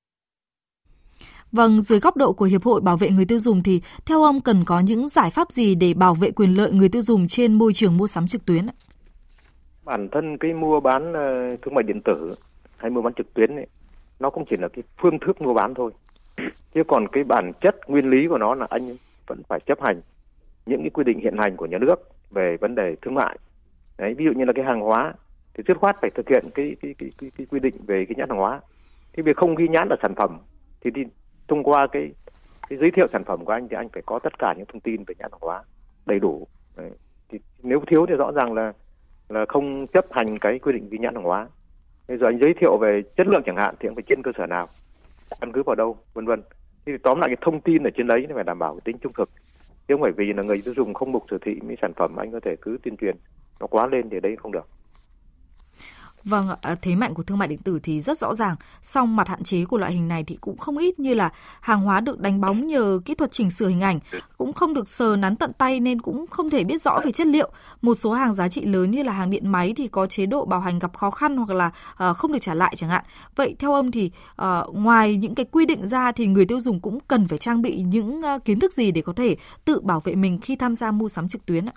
Vâng, 1.53 1.81
dưới 1.81 2.01
góc 2.01 2.17
độ 2.17 2.33
của 2.33 2.45
Hiệp 2.45 2.63
hội 2.63 2.81
Bảo 2.81 2.97
vệ 2.97 3.11
người 3.11 3.25
tiêu 3.25 3.39
dùng 3.39 3.63
thì 3.63 3.83
theo 4.07 4.23
ông 4.23 4.41
cần 4.41 4.65
có 4.67 4.81
những 4.81 5.09
giải 5.09 5.31
pháp 5.31 5.51
gì 5.51 5.75
để 5.75 5.95
bảo 5.95 6.15
vệ 6.15 6.31
quyền 6.31 6.55
lợi 6.55 6.73
người 6.73 6.89
tiêu 6.89 7.03
dùng 7.03 7.27
trên 7.29 7.55
môi 7.55 7.73
trường 7.73 7.97
mua 7.97 8.07
sắm 8.07 8.27
trực 8.27 8.47
tuyến? 8.47 8.67
Bản 9.85 10.09
thân 10.13 10.39
cái 10.39 10.53
mua 10.53 10.81
bán 10.81 11.13
ờ, 11.13 11.57
thương 11.63 11.75
mại 11.75 11.83
điện 11.83 12.01
tử 12.05 12.35
hay 12.77 12.91
mua 12.91 13.03
bán 13.03 13.15
trực 13.15 13.35
tuyến 13.35 13.57
ấy, 13.57 13.67
nó 14.21 14.31
cũng 14.31 14.45
chỉ 14.51 14.57
là 14.57 14.69
cái 14.69 14.83
phương 15.03 15.19
thức 15.19 15.43
mua 15.43 15.55
bán 15.55 15.75
thôi. 15.75 15.91
Chứ 16.75 16.83
còn 16.89 17.09
cái 17.13 17.25
bản 17.25 17.53
chất 17.61 17.77
nguyên 17.89 18.11
lý 18.11 18.27
của 18.29 18.39
nó 18.39 18.55
là 18.55 18.67
anh 18.71 18.97
vẫn 19.27 19.43
phải 19.49 19.61
chấp 19.61 19.83
hành 19.83 20.01
những 20.67 20.81
cái 20.81 20.91
quy 20.91 21.05
định 21.05 21.21
hiện 21.21 21.39
hành 21.39 21.57
của 21.57 21.67
nhà 21.67 21.79
nước 21.79 21.97
về 22.31 22.57
vấn 22.61 22.75
đề 22.75 22.97
thương 23.03 23.15
mại. 23.15 23.39
Đấy, 23.99 24.15
ví 24.15 24.25
dụ 24.25 24.31
như 24.33 24.45
là 24.45 24.53
cái 24.53 24.65
hàng 24.65 24.81
hóa 24.81 25.15
thì 25.55 25.63
dứt 25.69 25.77
khoát 25.79 25.97
phải 26.01 26.11
thực 26.15 26.29
hiện 26.29 26.45
cái 26.55 26.77
cái 26.83 26.95
cái, 26.99 27.11
cái, 27.19 27.31
cái 27.39 27.47
quy 27.51 27.61
định 27.61 27.75
về 27.87 28.05
cái 28.09 28.15
nhãn 28.19 28.29
hàng 28.29 28.39
hóa. 28.39 28.61
Thì 29.13 29.23
việc 29.23 29.37
không 29.37 29.55
ghi 29.55 29.69
nhãn 29.69 29.89
là 29.91 29.97
sản 30.03 30.15
phẩm 30.15 30.39
thì, 30.81 30.91
thì 30.95 31.05
thông 31.51 31.63
qua 31.63 31.87
cái 31.87 32.11
cái 32.69 32.79
giới 32.79 32.91
thiệu 32.91 33.07
sản 33.07 33.25
phẩm 33.25 33.45
của 33.45 33.53
anh 33.53 33.69
thì 33.69 33.77
anh 33.77 33.89
phải 33.89 34.03
có 34.07 34.19
tất 34.19 34.39
cả 34.39 34.55
những 34.57 34.67
thông 34.67 34.81
tin 34.81 35.05
về 35.07 35.15
nhãn 35.19 35.31
hàng 35.33 35.41
hóa 35.41 35.63
đầy 36.07 36.19
đủ. 36.19 36.47
Đấy. 36.77 36.91
thì 37.29 37.39
nếu 37.63 37.81
thiếu 37.87 38.07
thì 38.09 38.15
rõ 38.15 38.33
ràng 38.33 38.53
là 38.53 38.73
là 39.29 39.45
không 39.49 39.87
chấp 39.87 40.05
hành 40.11 40.39
cái 40.39 40.59
quy 40.59 40.73
định 40.73 40.89
ghi 40.91 40.99
nhãn 40.99 41.15
hàng 41.15 41.25
hóa. 41.25 41.49
Bây 42.09 42.19
giờ 42.19 42.27
anh 42.27 42.39
giới 42.39 42.55
thiệu 42.61 42.79
về 42.79 43.03
chất 43.17 43.27
lượng 43.27 43.43
chẳng 43.47 43.57
hạn 43.57 43.75
thì 43.81 43.89
anh 43.89 43.95
phải 43.95 44.05
trên 44.07 44.23
cơ 44.23 44.31
sở 44.39 44.47
nào? 44.47 44.67
Căn 45.41 45.53
cứ 45.53 45.63
vào 45.63 45.77
đâu? 45.77 45.97
Vân 46.15 46.27
vân. 46.27 46.43
Thì 46.87 46.93
tóm 47.03 47.21
lại 47.21 47.29
cái 47.29 47.37
thông 47.41 47.61
tin 47.61 47.83
ở 47.83 47.91
trên 47.97 48.07
đấy 48.07 48.27
phải 48.35 48.45
đảm 48.45 48.59
bảo 48.59 48.75
cái 48.75 48.81
tính 48.85 48.99
trung 48.99 49.13
thực. 49.13 49.31
Chứ 49.89 49.95
không 49.95 50.03
phải 50.03 50.13
vì 50.13 50.33
là 50.33 50.43
người 50.43 50.61
tiêu 50.65 50.75
dùng 50.77 50.95
không 50.95 51.13
mục 51.13 51.25
sở 51.31 51.39
thị 51.41 51.61
mấy 51.67 51.77
sản 51.83 51.93
phẩm 51.97 52.17
anh 52.17 52.33
có 52.33 52.41
thể 52.41 52.57
cứ 52.63 52.79
tuyên 52.83 52.97
truyền 52.97 53.17
nó 53.61 53.67
quá 53.67 53.87
lên 53.87 54.11
thì 54.11 54.21
đấy 54.21 54.37
không 54.37 54.53
được. 54.53 54.69
Vâng, 56.25 56.49
à, 56.63 56.75
thế 56.83 56.95
mạnh 56.95 57.15
của 57.15 57.23
thương 57.23 57.39
mại 57.39 57.49
điện 57.49 57.59
tử 57.59 57.79
thì 57.83 58.01
rất 58.01 58.19
rõ 58.19 58.35
ràng, 58.35 58.57
song 58.83 59.17
mặt 59.17 59.29
hạn 59.29 59.43
chế 59.43 59.65
của 59.65 59.79
loại 59.79 59.93
hình 59.93 60.09
này 60.09 60.25
thì 60.25 60.37
cũng 60.41 60.57
không 60.57 60.79
ít 60.79 60.99
như 60.99 61.15
là 61.15 61.33
hàng 61.61 61.81
hóa 61.81 62.01
được 62.01 62.21
đánh 62.21 62.41
bóng 62.41 62.67
nhờ 62.67 63.01
kỹ 63.05 63.15
thuật 63.15 63.33
chỉnh 63.33 63.51
sửa 63.51 63.69
hình 63.69 63.81
ảnh, 63.81 64.01
cũng 64.39 64.53
không 64.53 64.75
được 64.75 64.89
sờ 64.89 65.17
nắn 65.17 65.37
tận 65.37 65.53
tay 65.53 65.81
nên 65.81 66.01
cũng 66.01 66.27
không 66.27 66.51
thể 66.51 66.65
biết 66.65 66.83
rõ 66.83 67.01
về 67.05 67.13
chất 67.13 67.27
liệu. 67.27 67.51
Một 67.83 67.95
số 67.95 68.13
hàng 68.13 68.33
giá 68.33 68.49
trị 68.49 68.65
lớn 68.65 68.91
như 68.91 69.03
là 69.03 69.13
hàng 69.13 69.31
điện 69.31 69.49
máy 69.53 69.73
thì 69.77 69.89
có 69.89 70.07
chế 70.07 70.27
độ 70.27 70.45
bảo 70.45 70.61
hành 70.61 70.79
gặp 70.79 70.97
khó 70.97 71.11
khăn 71.11 71.37
hoặc 71.37 71.51
là 71.51 71.71
à, 71.97 72.13
không 72.13 72.33
được 72.33 72.39
trả 72.41 72.55
lại 72.55 72.75
chẳng 72.77 72.91
hạn. 72.91 73.05
Vậy 73.37 73.57
theo 73.59 73.73
ông 73.73 73.91
thì 73.91 74.11
à, 74.37 74.63
ngoài 74.73 75.17
những 75.17 75.35
cái 75.35 75.47
quy 75.53 75.67
định 75.67 75.87
ra 75.87 76.13
thì 76.13 76.27
người 76.27 76.47
tiêu 76.47 76.61
dùng 76.61 76.81
cũng 76.81 76.99
cần 77.09 77.29
phải 77.29 77.39
trang 77.39 77.63
bị 77.63 77.83
những 77.83 78.23
kiến 78.45 78.61
thức 78.61 78.73
gì 78.73 78.91
để 78.91 79.03
có 79.03 79.13
thể 79.13 79.37
tự 79.65 79.81
bảo 79.81 80.01
vệ 80.01 80.15
mình 80.15 80.39
khi 80.41 80.57
tham 80.57 80.75
gia 80.75 80.91
mua 80.91 81.09
sắm 81.09 81.29
trực 81.29 81.47
tuyến 81.47 81.67
ạ? 81.67 81.73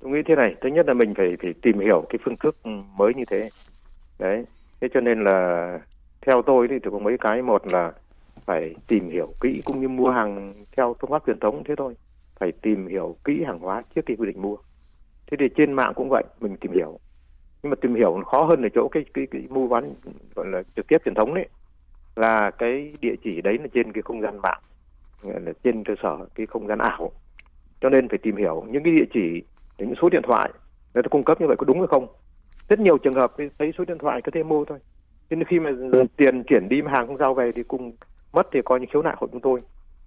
Tôi 0.00 0.10
nghĩ 0.10 0.22
thế 0.26 0.34
này 0.34 0.54
thứ 0.60 0.68
nhất 0.68 0.86
là 0.86 0.94
mình 0.94 1.14
phải 1.14 1.36
phải 1.42 1.54
tìm 1.62 1.78
hiểu 1.78 2.04
cái 2.08 2.18
phương 2.24 2.36
thức 2.36 2.56
mới 2.96 3.14
như 3.14 3.24
thế. 3.24 3.48
Đấy 4.18 4.44
thế 4.80 4.88
cho 4.94 5.00
nên 5.00 5.24
là 5.24 5.78
theo 6.20 6.42
tôi 6.42 6.68
thì 6.68 6.76
có 6.90 6.98
mấy 6.98 7.18
cái. 7.18 7.42
Một 7.42 7.66
là 7.72 7.92
phải 8.44 8.74
tìm 8.88 9.10
hiểu 9.10 9.32
kỹ 9.40 9.62
cũng 9.64 9.80
như 9.80 9.88
mua 9.88 10.10
hàng 10.10 10.54
theo 10.76 10.96
phương 11.00 11.10
pháp 11.10 11.22
truyền 11.26 11.40
thống 11.40 11.62
thế 11.64 11.74
thôi. 11.76 11.94
Phải 12.38 12.52
tìm 12.52 12.86
hiểu 12.86 13.16
kỹ 13.24 13.44
hàng 13.46 13.58
hóa 13.58 13.82
trước 13.94 14.00
khi 14.06 14.16
quy 14.16 14.26
định 14.26 14.42
mua. 14.42 14.56
Thế 15.30 15.36
thì 15.40 15.48
trên 15.56 15.72
mạng 15.72 15.92
cũng 15.94 16.08
vậy 16.10 16.24
mình 16.40 16.56
tìm 16.56 16.72
hiểu. 16.72 16.98
Nhưng 17.62 17.70
mà 17.70 17.76
tìm 17.80 17.94
hiểu 17.94 18.22
khó 18.26 18.44
hơn 18.44 18.62
ở 18.62 18.68
chỗ 18.74 18.88
cái 18.88 19.04
cái, 19.14 19.26
cái 19.30 19.42
mua 19.50 19.68
bán 19.68 19.94
gọi 20.34 20.46
là 20.46 20.62
trực 20.76 20.86
tiếp 20.88 20.98
truyền 21.04 21.14
thống 21.14 21.34
đấy. 21.34 21.48
Là 22.16 22.50
cái 22.50 22.92
địa 23.00 23.14
chỉ 23.24 23.40
đấy 23.40 23.58
là 23.58 23.66
trên 23.74 23.92
cái 23.92 24.02
không 24.02 24.20
gian 24.20 24.38
mạng 24.42 24.60
là 25.22 25.52
trên 25.64 25.84
cơ 25.84 25.94
sở 26.02 26.26
cái 26.34 26.46
không 26.46 26.66
gian 26.66 26.78
ảo. 26.78 27.12
Cho 27.80 27.88
nên 27.88 28.08
phải 28.08 28.18
tìm 28.18 28.36
hiểu 28.36 28.64
những 28.70 28.82
cái 28.82 28.92
địa 28.92 29.04
chỉ 29.14 29.42
những 29.86 29.94
số 30.02 30.08
điện 30.08 30.22
thoại 30.24 30.50
người 30.94 31.02
ta 31.02 31.08
cung 31.08 31.24
cấp 31.24 31.40
như 31.40 31.46
vậy 31.46 31.56
có 31.56 31.64
đúng 31.64 31.78
hay 31.78 31.86
không? 31.86 32.06
Rất 32.68 32.80
nhiều 32.80 32.98
trường 32.98 33.14
hợp 33.14 33.32
thấy 33.58 33.72
số 33.78 33.84
điện 33.84 33.98
thoại 33.98 34.22
có 34.22 34.30
thể 34.34 34.42
mua 34.42 34.64
thôi. 34.64 34.78
Nên 35.30 35.44
khi 35.44 35.60
mà 35.60 35.70
tiền 36.16 36.42
chuyển 36.42 36.68
đi 36.68 36.82
mà 36.82 36.90
hàng 36.90 37.06
không 37.06 37.16
giao 37.16 37.34
về 37.34 37.52
thì 37.52 37.62
cùng 37.62 37.92
mất 38.32 38.46
thì 38.52 38.60
coi 38.64 38.80
như 38.80 38.86
khiếu 38.92 39.02
nại 39.02 39.14
hội 39.18 39.28
chúng 39.32 39.40
tôi. 39.40 39.60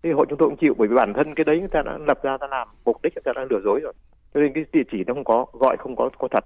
Thì 0.04 0.12
hội 0.12 0.26
chúng 0.30 0.38
tôi 0.38 0.50
cũng 0.50 0.58
chịu 0.58 0.74
bởi 0.78 0.88
vì 0.88 0.96
bản 0.96 1.14
thân 1.14 1.36
cái 1.36 1.44
đấy 1.44 1.60
người 1.60 1.68
ta 1.72 1.82
đã 1.86 1.98
lập 2.08 2.24
ra 2.24 2.38
ta 2.38 2.48
làm 2.48 2.68
mục 2.86 3.02
đích 3.04 3.14
người 3.16 3.22
ta 3.26 3.32
đã 3.36 3.46
lừa 3.50 3.60
dối 3.64 3.80
rồi. 3.84 3.94
Cho 4.34 4.40
nên 4.40 4.54
cái 4.54 4.66
địa 4.72 4.84
chỉ 4.92 5.04
nó 5.08 5.14
không 5.14 5.24
có 5.24 5.46
gọi 5.54 5.78
không 5.78 5.96
có 5.96 6.10
có 6.20 6.28
thật. 6.32 6.44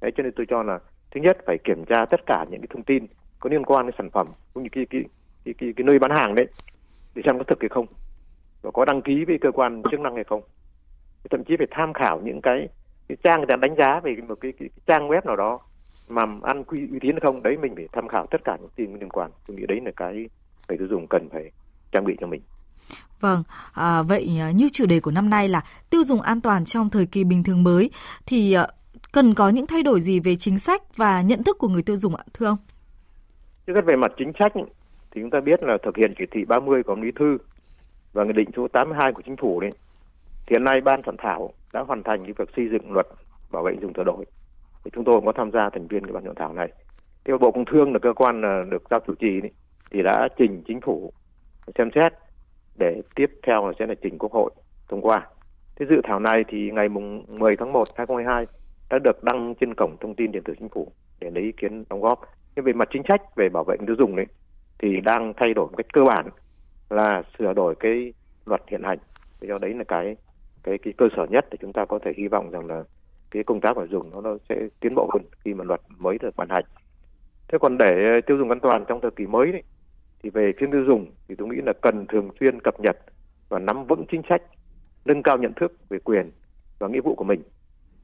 Đấy 0.00 0.12
cho 0.16 0.22
nên 0.22 0.32
tôi 0.36 0.46
cho 0.48 0.62
là 0.62 0.78
thứ 1.10 1.20
nhất 1.20 1.38
phải 1.46 1.58
kiểm 1.64 1.84
tra 1.84 2.04
tất 2.04 2.20
cả 2.26 2.44
những 2.50 2.60
cái 2.60 2.68
thông 2.70 2.82
tin 2.82 3.06
có 3.40 3.50
liên 3.50 3.64
quan 3.64 3.86
đến 3.86 3.94
sản 3.98 4.10
phẩm 4.10 4.26
cũng 4.54 4.62
như 4.62 4.68
cái 4.72 4.86
cái 4.90 5.04
cái, 5.44 5.54
cái, 5.58 5.72
cái 5.76 5.84
nơi 5.84 5.98
bán 5.98 6.10
hàng 6.10 6.34
đấy 6.34 6.46
để 7.14 7.22
xem 7.24 7.38
có 7.38 7.44
thực 7.44 7.60
hay 7.60 7.68
không 7.68 7.86
và 8.62 8.70
có 8.70 8.84
đăng 8.84 9.02
ký 9.02 9.24
với 9.24 9.38
cơ 9.40 9.50
quan 9.50 9.82
chức 9.90 10.00
năng 10.00 10.14
hay 10.14 10.24
không 10.24 10.42
thậm 11.30 11.44
chí 11.44 11.54
phải 11.58 11.66
tham 11.70 11.92
khảo 11.92 12.20
những 12.24 12.40
cái, 12.40 12.68
cái 13.08 13.16
trang 13.24 13.40
người 13.40 13.46
ta 13.48 13.56
đánh 13.56 13.74
giá 13.78 14.00
về 14.04 14.16
một 14.28 14.34
cái, 14.40 14.52
cái, 14.52 14.68
cái 14.76 14.82
trang 14.86 15.08
web 15.08 15.20
nào 15.24 15.36
đó 15.36 15.58
mà 16.08 16.22
ăn 16.42 16.64
uy, 16.66 16.88
uy 16.92 16.98
tín 17.00 17.18
không 17.18 17.42
đấy 17.42 17.56
mình 17.62 17.74
phải 17.76 17.88
tham 17.92 18.08
khảo 18.08 18.26
tất 18.30 18.44
cả 18.44 18.56
những 18.60 18.70
tin 18.76 18.94
liên 18.94 19.08
quan 19.08 19.30
tôi 19.46 19.56
nghĩ 19.56 19.66
đấy 19.68 19.80
là 19.84 19.90
cái 19.96 20.12
người 20.68 20.78
tiêu 20.78 20.86
dùng 20.90 21.06
cần 21.10 21.28
phải 21.32 21.50
trang 21.92 22.04
bị 22.04 22.16
cho 22.20 22.26
mình 22.26 22.42
Vâng, 23.20 23.42
à, 23.74 24.02
vậy 24.02 24.38
à, 24.40 24.50
như 24.50 24.68
chủ 24.72 24.86
đề 24.86 25.00
của 25.00 25.10
năm 25.10 25.30
nay 25.30 25.48
là 25.48 25.60
tiêu 25.90 26.02
dùng 26.04 26.20
an 26.20 26.40
toàn 26.40 26.64
trong 26.64 26.90
thời 26.90 27.06
kỳ 27.06 27.24
bình 27.24 27.44
thường 27.44 27.62
mới 27.62 27.90
thì 28.26 28.52
à, 28.52 28.66
cần 29.12 29.34
có 29.34 29.48
những 29.48 29.66
thay 29.66 29.82
đổi 29.82 30.00
gì 30.00 30.20
về 30.20 30.36
chính 30.36 30.58
sách 30.58 30.96
và 30.96 31.22
nhận 31.22 31.42
thức 31.42 31.56
của 31.58 31.68
người 31.68 31.82
tiêu 31.82 31.96
dùng 31.96 32.14
ạ, 32.14 32.24
thưa 32.34 32.46
ông? 32.46 32.58
Trước 33.66 33.72
hết 33.74 33.84
về 33.86 33.96
mặt 33.96 34.12
chính 34.18 34.32
sách 34.38 34.52
thì 35.10 35.20
chúng 35.20 35.30
ta 35.30 35.40
biết 35.40 35.62
là 35.62 35.78
thực 35.82 35.96
hiện 35.96 36.14
chỉ 36.18 36.24
thị 36.30 36.44
30 36.44 36.82
của 36.82 36.94
Bí 36.94 37.08
thư 37.18 37.38
và 38.12 38.24
nghị 38.24 38.32
định 38.32 38.50
số 38.56 38.68
82 38.68 39.12
của 39.12 39.22
chính 39.26 39.36
phủ 39.36 39.60
đấy 39.60 39.70
hiện 40.50 40.64
nay 40.64 40.80
ban 40.80 41.02
soạn 41.04 41.16
thảo 41.18 41.52
đã 41.72 41.80
hoàn 41.80 42.02
thành 42.02 42.24
cái 42.24 42.32
việc 42.38 42.48
xây 42.56 42.68
dựng 42.72 42.92
luật 42.92 43.06
bảo 43.52 43.62
vệ 43.62 43.76
dùng 43.82 43.92
sửa 43.94 44.04
đổi. 44.04 44.24
Thì 44.84 44.90
chúng 44.94 45.04
tôi 45.04 45.18
cũng 45.18 45.26
có 45.26 45.32
tham 45.32 45.50
gia 45.50 45.70
thành 45.70 45.86
viên 45.86 46.04
cái 46.04 46.12
ban 46.12 46.24
soạn 46.24 46.36
thảo 46.36 46.52
này. 46.52 46.72
Theo 47.24 47.38
bộ 47.38 47.50
công 47.50 47.64
thương 47.64 47.92
là 47.92 47.98
cơ 47.98 48.12
quan 48.12 48.42
ờ, 48.42 48.64
được 48.70 48.82
giao 48.90 49.00
chủ 49.06 49.14
trì 49.14 49.40
thì 49.90 50.02
đã 50.02 50.28
trình 50.36 50.62
chính 50.66 50.80
phủ 50.80 51.12
xem 51.78 51.90
xét 51.94 52.12
để 52.78 53.02
tiếp 53.14 53.30
theo 53.46 53.66
là 53.66 53.72
sẽ 53.78 53.86
là 53.86 53.94
trình 54.02 54.18
quốc 54.18 54.32
hội 54.32 54.50
thông 54.88 55.02
qua. 55.02 55.26
Cái 55.76 55.88
dự 55.90 56.00
thảo 56.04 56.20
này 56.20 56.44
thì 56.48 56.70
ngày 56.70 56.88
mùng 56.88 57.24
10 57.28 57.56
tháng 57.56 57.72
1 57.72 57.84
2022 57.96 58.46
đã 58.90 58.98
được 59.04 59.24
đăng 59.24 59.54
trên 59.60 59.74
cổng 59.74 59.96
thông 60.00 60.14
tin 60.14 60.32
điện 60.32 60.42
tử 60.44 60.54
chính 60.58 60.68
phủ 60.68 60.92
để 61.20 61.30
lấy 61.30 61.44
ý 61.44 61.52
kiến 61.52 61.84
đóng 61.90 62.00
góp. 62.00 62.20
Nhưng 62.56 62.64
về 62.64 62.72
mặt 62.72 62.88
chính 62.92 63.02
sách 63.08 63.22
về 63.36 63.48
bảo 63.48 63.64
vệ 63.64 63.76
người 63.78 63.86
tiêu 63.86 63.96
dùng 63.98 64.16
đấy, 64.16 64.26
thì 64.78 65.00
đang 65.00 65.32
thay 65.36 65.54
đổi 65.54 65.66
một 65.66 65.74
cách 65.76 65.86
cơ 65.92 66.04
bản 66.04 66.28
là 66.90 67.22
sửa 67.38 67.52
đổi 67.52 67.74
cái 67.80 68.12
luật 68.46 68.60
hiện 68.68 68.82
hành. 68.82 68.98
Do 69.40 69.58
đấy 69.60 69.74
là 69.74 69.84
cái 69.84 70.16
cái 70.62 70.78
cái 70.78 70.92
cơ 70.96 71.08
sở 71.16 71.26
nhất 71.30 71.46
để 71.50 71.58
chúng 71.60 71.72
ta 71.72 71.84
có 71.84 71.98
thể 72.04 72.12
hy 72.16 72.28
vọng 72.28 72.50
rằng 72.50 72.66
là 72.66 72.84
cái 73.30 73.44
công 73.44 73.60
tác 73.60 73.76
phải 73.76 73.86
dùng 73.90 74.10
nó, 74.10 74.20
nó 74.20 74.36
sẽ 74.48 74.68
tiến 74.80 74.94
bộ 74.94 75.10
hơn 75.12 75.22
khi 75.44 75.54
mà 75.54 75.64
luật 75.64 75.80
mới 75.98 76.18
được 76.18 76.36
ban 76.36 76.48
hành. 76.48 76.64
Thế 77.48 77.58
còn 77.60 77.78
để 77.78 78.20
tiêu 78.26 78.36
dùng 78.38 78.48
an 78.48 78.60
toàn 78.60 78.84
trong 78.88 79.00
thời 79.00 79.10
kỳ 79.10 79.26
mới 79.26 79.52
đấy, 79.52 79.62
thì 80.22 80.30
về 80.30 80.52
phía 80.58 80.66
tiêu 80.72 80.84
dùng 80.86 81.06
thì 81.28 81.34
tôi 81.34 81.48
nghĩ 81.48 81.56
là 81.66 81.72
cần 81.82 82.06
thường 82.06 82.30
xuyên 82.40 82.60
cập 82.60 82.80
nhật 82.80 82.96
và 83.48 83.58
nắm 83.58 83.86
vững 83.86 84.04
chính 84.10 84.22
sách 84.28 84.42
nâng 85.04 85.22
cao 85.22 85.38
nhận 85.38 85.52
thức 85.54 85.72
về 85.88 85.98
quyền 85.98 86.30
và 86.78 86.88
nghĩa 86.88 87.00
vụ 87.00 87.14
của 87.14 87.24
mình 87.24 87.42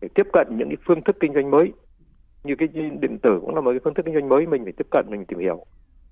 để 0.01 0.09
tiếp 0.15 0.27
cận 0.33 0.47
những 0.51 0.69
cái 0.69 0.77
phương 0.87 1.03
thức 1.03 1.17
kinh 1.21 1.35
doanh 1.35 1.51
mới. 1.51 1.73
Như 2.45 2.55
cái 2.59 2.69
điện 3.01 3.19
tử 3.23 3.39
cũng 3.41 3.55
là 3.55 3.61
một 3.61 3.71
cái 3.71 3.81
phương 3.85 3.95
thức 3.95 4.07
kinh 4.07 4.15
doanh 4.15 4.29
mới 4.29 4.47
mình 4.47 4.65
phải 4.65 4.73
tiếp 4.73 4.87
cận 4.91 5.07
mình 5.09 5.25
tìm 5.25 5.39
hiểu. 5.39 5.65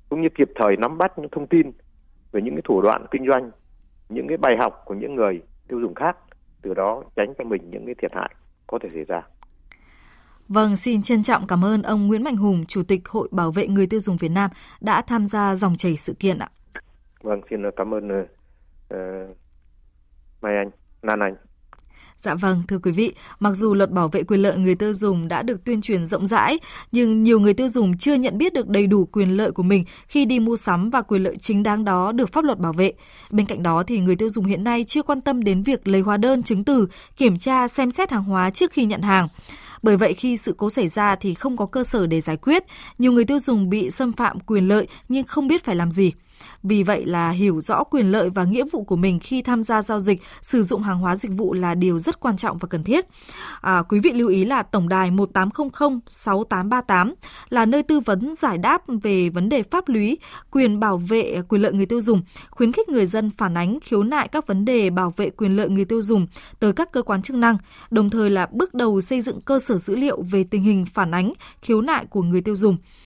Cũng 0.08 0.22
như 0.22 0.28
kịp 0.34 0.50
thời 0.54 0.76
nắm 0.76 0.98
bắt 0.98 1.18
những 1.18 1.30
thông 1.32 1.46
tin 1.46 1.70
về 2.32 2.42
những 2.42 2.54
cái 2.54 2.62
thủ 2.64 2.80
đoạn 2.80 3.06
kinh 3.10 3.26
doanh 3.26 3.50
những 4.08 4.26
cái 4.28 4.36
bài 4.36 4.56
học 4.56 4.82
của 4.84 4.94
những 4.94 5.14
người 5.14 5.42
tiêu 5.68 5.80
dùng 5.80 5.94
khác 5.94 6.16
từ 6.64 6.74
đó 6.74 7.02
tránh 7.16 7.34
cho 7.38 7.44
mình 7.44 7.70
những 7.70 7.86
cái 7.86 7.94
thiệt 8.02 8.12
hại 8.14 8.34
có 8.66 8.78
thể 8.82 8.88
xảy 8.94 9.04
ra. 9.04 9.22
Vâng, 10.48 10.76
xin 10.76 11.02
trân 11.02 11.22
trọng 11.22 11.46
cảm 11.46 11.64
ơn 11.64 11.82
ông 11.82 12.06
Nguyễn 12.06 12.24
Mạnh 12.24 12.36
Hùng, 12.36 12.64
Chủ 12.68 12.82
tịch 12.88 13.08
Hội 13.08 13.28
Bảo 13.30 13.52
vệ 13.52 13.68
người 13.68 13.86
tiêu 13.86 14.00
dùng 14.00 14.16
Việt 14.16 14.28
Nam 14.28 14.50
đã 14.80 15.02
tham 15.02 15.26
gia 15.26 15.54
dòng 15.54 15.76
chảy 15.76 15.96
sự 15.96 16.14
kiện 16.18 16.38
ạ. 16.38 16.48
Vâng, 17.22 17.40
xin 17.50 17.62
cảm 17.76 17.94
ơn 17.94 18.08
uh, 18.08 19.36
Mai 20.40 20.56
Anh, 20.56 20.70
Nan 21.02 21.20
Anh. 21.20 21.34
Dạ 22.24 22.34
vâng, 22.34 22.62
thưa 22.68 22.78
quý 22.78 22.92
vị, 22.92 23.12
mặc 23.40 23.52
dù 23.54 23.74
luật 23.74 23.90
bảo 23.90 24.08
vệ 24.08 24.22
quyền 24.22 24.40
lợi 24.40 24.56
người 24.56 24.74
tiêu 24.74 24.92
dùng 24.92 25.28
đã 25.28 25.42
được 25.42 25.64
tuyên 25.64 25.82
truyền 25.82 26.04
rộng 26.04 26.26
rãi, 26.26 26.58
nhưng 26.92 27.22
nhiều 27.22 27.40
người 27.40 27.54
tiêu 27.54 27.68
dùng 27.68 27.98
chưa 27.98 28.14
nhận 28.14 28.38
biết 28.38 28.52
được 28.52 28.68
đầy 28.68 28.86
đủ 28.86 29.04
quyền 29.12 29.36
lợi 29.36 29.52
của 29.52 29.62
mình 29.62 29.84
khi 30.08 30.24
đi 30.24 30.40
mua 30.40 30.56
sắm 30.56 30.90
và 30.90 31.02
quyền 31.02 31.22
lợi 31.22 31.36
chính 31.36 31.62
đáng 31.62 31.84
đó 31.84 32.12
được 32.12 32.32
pháp 32.32 32.44
luật 32.44 32.58
bảo 32.58 32.72
vệ. 32.72 32.92
Bên 33.30 33.46
cạnh 33.46 33.62
đó 33.62 33.82
thì 33.86 34.00
người 34.00 34.16
tiêu 34.16 34.28
dùng 34.28 34.44
hiện 34.44 34.64
nay 34.64 34.84
chưa 34.84 35.02
quan 35.02 35.20
tâm 35.20 35.44
đến 35.44 35.62
việc 35.62 35.88
lấy 35.88 36.00
hóa 36.00 36.16
đơn 36.16 36.42
chứng 36.42 36.64
từ, 36.64 36.88
kiểm 37.16 37.38
tra 37.38 37.68
xem 37.68 37.90
xét 37.90 38.10
hàng 38.10 38.24
hóa 38.24 38.50
trước 38.50 38.72
khi 38.72 38.84
nhận 38.84 39.02
hàng. 39.02 39.28
Bởi 39.82 39.96
vậy 39.96 40.14
khi 40.14 40.36
sự 40.36 40.54
cố 40.58 40.70
xảy 40.70 40.88
ra 40.88 41.16
thì 41.16 41.34
không 41.34 41.56
có 41.56 41.66
cơ 41.66 41.84
sở 41.84 42.06
để 42.06 42.20
giải 42.20 42.36
quyết, 42.36 42.64
nhiều 42.98 43.12
người 43.12 43.24
tiêu 43.24 43.38
dùng 43.38 43.70
bị 43.70 43.90
xâm 43.90 44.12
phạm 44.12 44.40
quyền 44.40 44.68
lợi 44.68 44.86
nhưng 45.08 45.24
không 45.24 45.46
biết 45.46 45.64
phải 45.64 45.76
làm 45.76 45.90
gì. 45.90 46.12
Vì 46.62 46.82
vậy 46.82 47.04
là 47.04 47.30
hiểu 47.30 47.60
rõ 47.60 47.84
quyền 47.84 48.12
lợi 48.12 48.30
và 48.30 48.44
nghĩa 48.44 48.64
vụ 48.72 48.84
của 48.84 48.96
mình 48.96 49.18
khi 49.18 49.42
tham 49.42 49.62
gia 49.62 49.82
giao 49.82 49.98
dịch, 49.98 50.22
sử 50.42 50.62
dụng 50.62 50.82
hàng 50.82 50.98
hóa 50.98 51.16
dịch 51.16 51.32
vụ 51.32 51.54
là 51.54 51.74
điều 51.74 51.98
rất 51.98 52.20
quan 52.20 52.36
trọng 52.36 52.58
và 52.58 52.68
cần 52.68 52.84
thiết. 52.84 53.06
À, 53.60 53.82
quý 53.82 54.00
vị 54.00 54.12
lưu 54.12 54.28
ý 54.28 54.44
là 54.44 54.62
tổng 54.62 54.88
đài 54.88 55.10
1800 55.10 56.00
6838 56.06 57.14
là 57.48 57.66
nơi 57.66 57.82
tư 57.82 58.00
vấn 58.00 58.34
giải 58.38 58.58
đáp 58.58 58.82
về 59.02 59.28
vấn 59.28 59.48
đề 59.48 59.62
pháp 59.62 59.88
lý, 59.88 60.18
quyền 60.50 60.80
bảo 60.80 60.96
vệ 60.96 61.42
quyền 61.48 61.62
lợi 61.62 61.72
người 61.72 61.86
tiêu 61.86 62.00
dùng, 62.00 62.22
khuyến 62.50 62.72
khích 62.72 62.88
người 62.88 63.06
dân 63.06 63.30
phản 63.30 63.56
ánh 63.56 63.78
khiếu 63.80 64.02
nại 64.02 64.28
các 64.28 64.46
vấn 64.46 64.64
đề 64.64 64.90
bảo 64.90 65.12
vệ 65.16 65.30
quyền 65.30 65.56
lợi 65.56 65.68
người 65.68 65.84
tiêu 65.84 66.02
dùng 66.02 66.26
tới 66.60 66.72
các 66.72 66.92
cơ 66.92 67.02
quan 67.02 67.22
chức 67.22 67.36
năng, 67.36 67.58
đồng 67.90 68.10
thời 68.10 68.30
là 68.30 68.48
bước 68.52 68.74
đầu 68.74 69.00
xây 69.00 69.20
dựng 69.20 69.40
cơ 69.40 69.58
sở 69.58 69.76
dữ 69.76 69.96
liệu 69.96 70.22
về 70.22 70.44
tình 70.44 70.62
hình 70.62 70.86
phản 70.86 71.14
ánh 71.14 71.32
khiếu 71.62 71.80
nại 71.80 72.06
của 72.06 72.22
người 72.22 72.40
tiêu 72.40 72.56
dùng. 72.56 72.76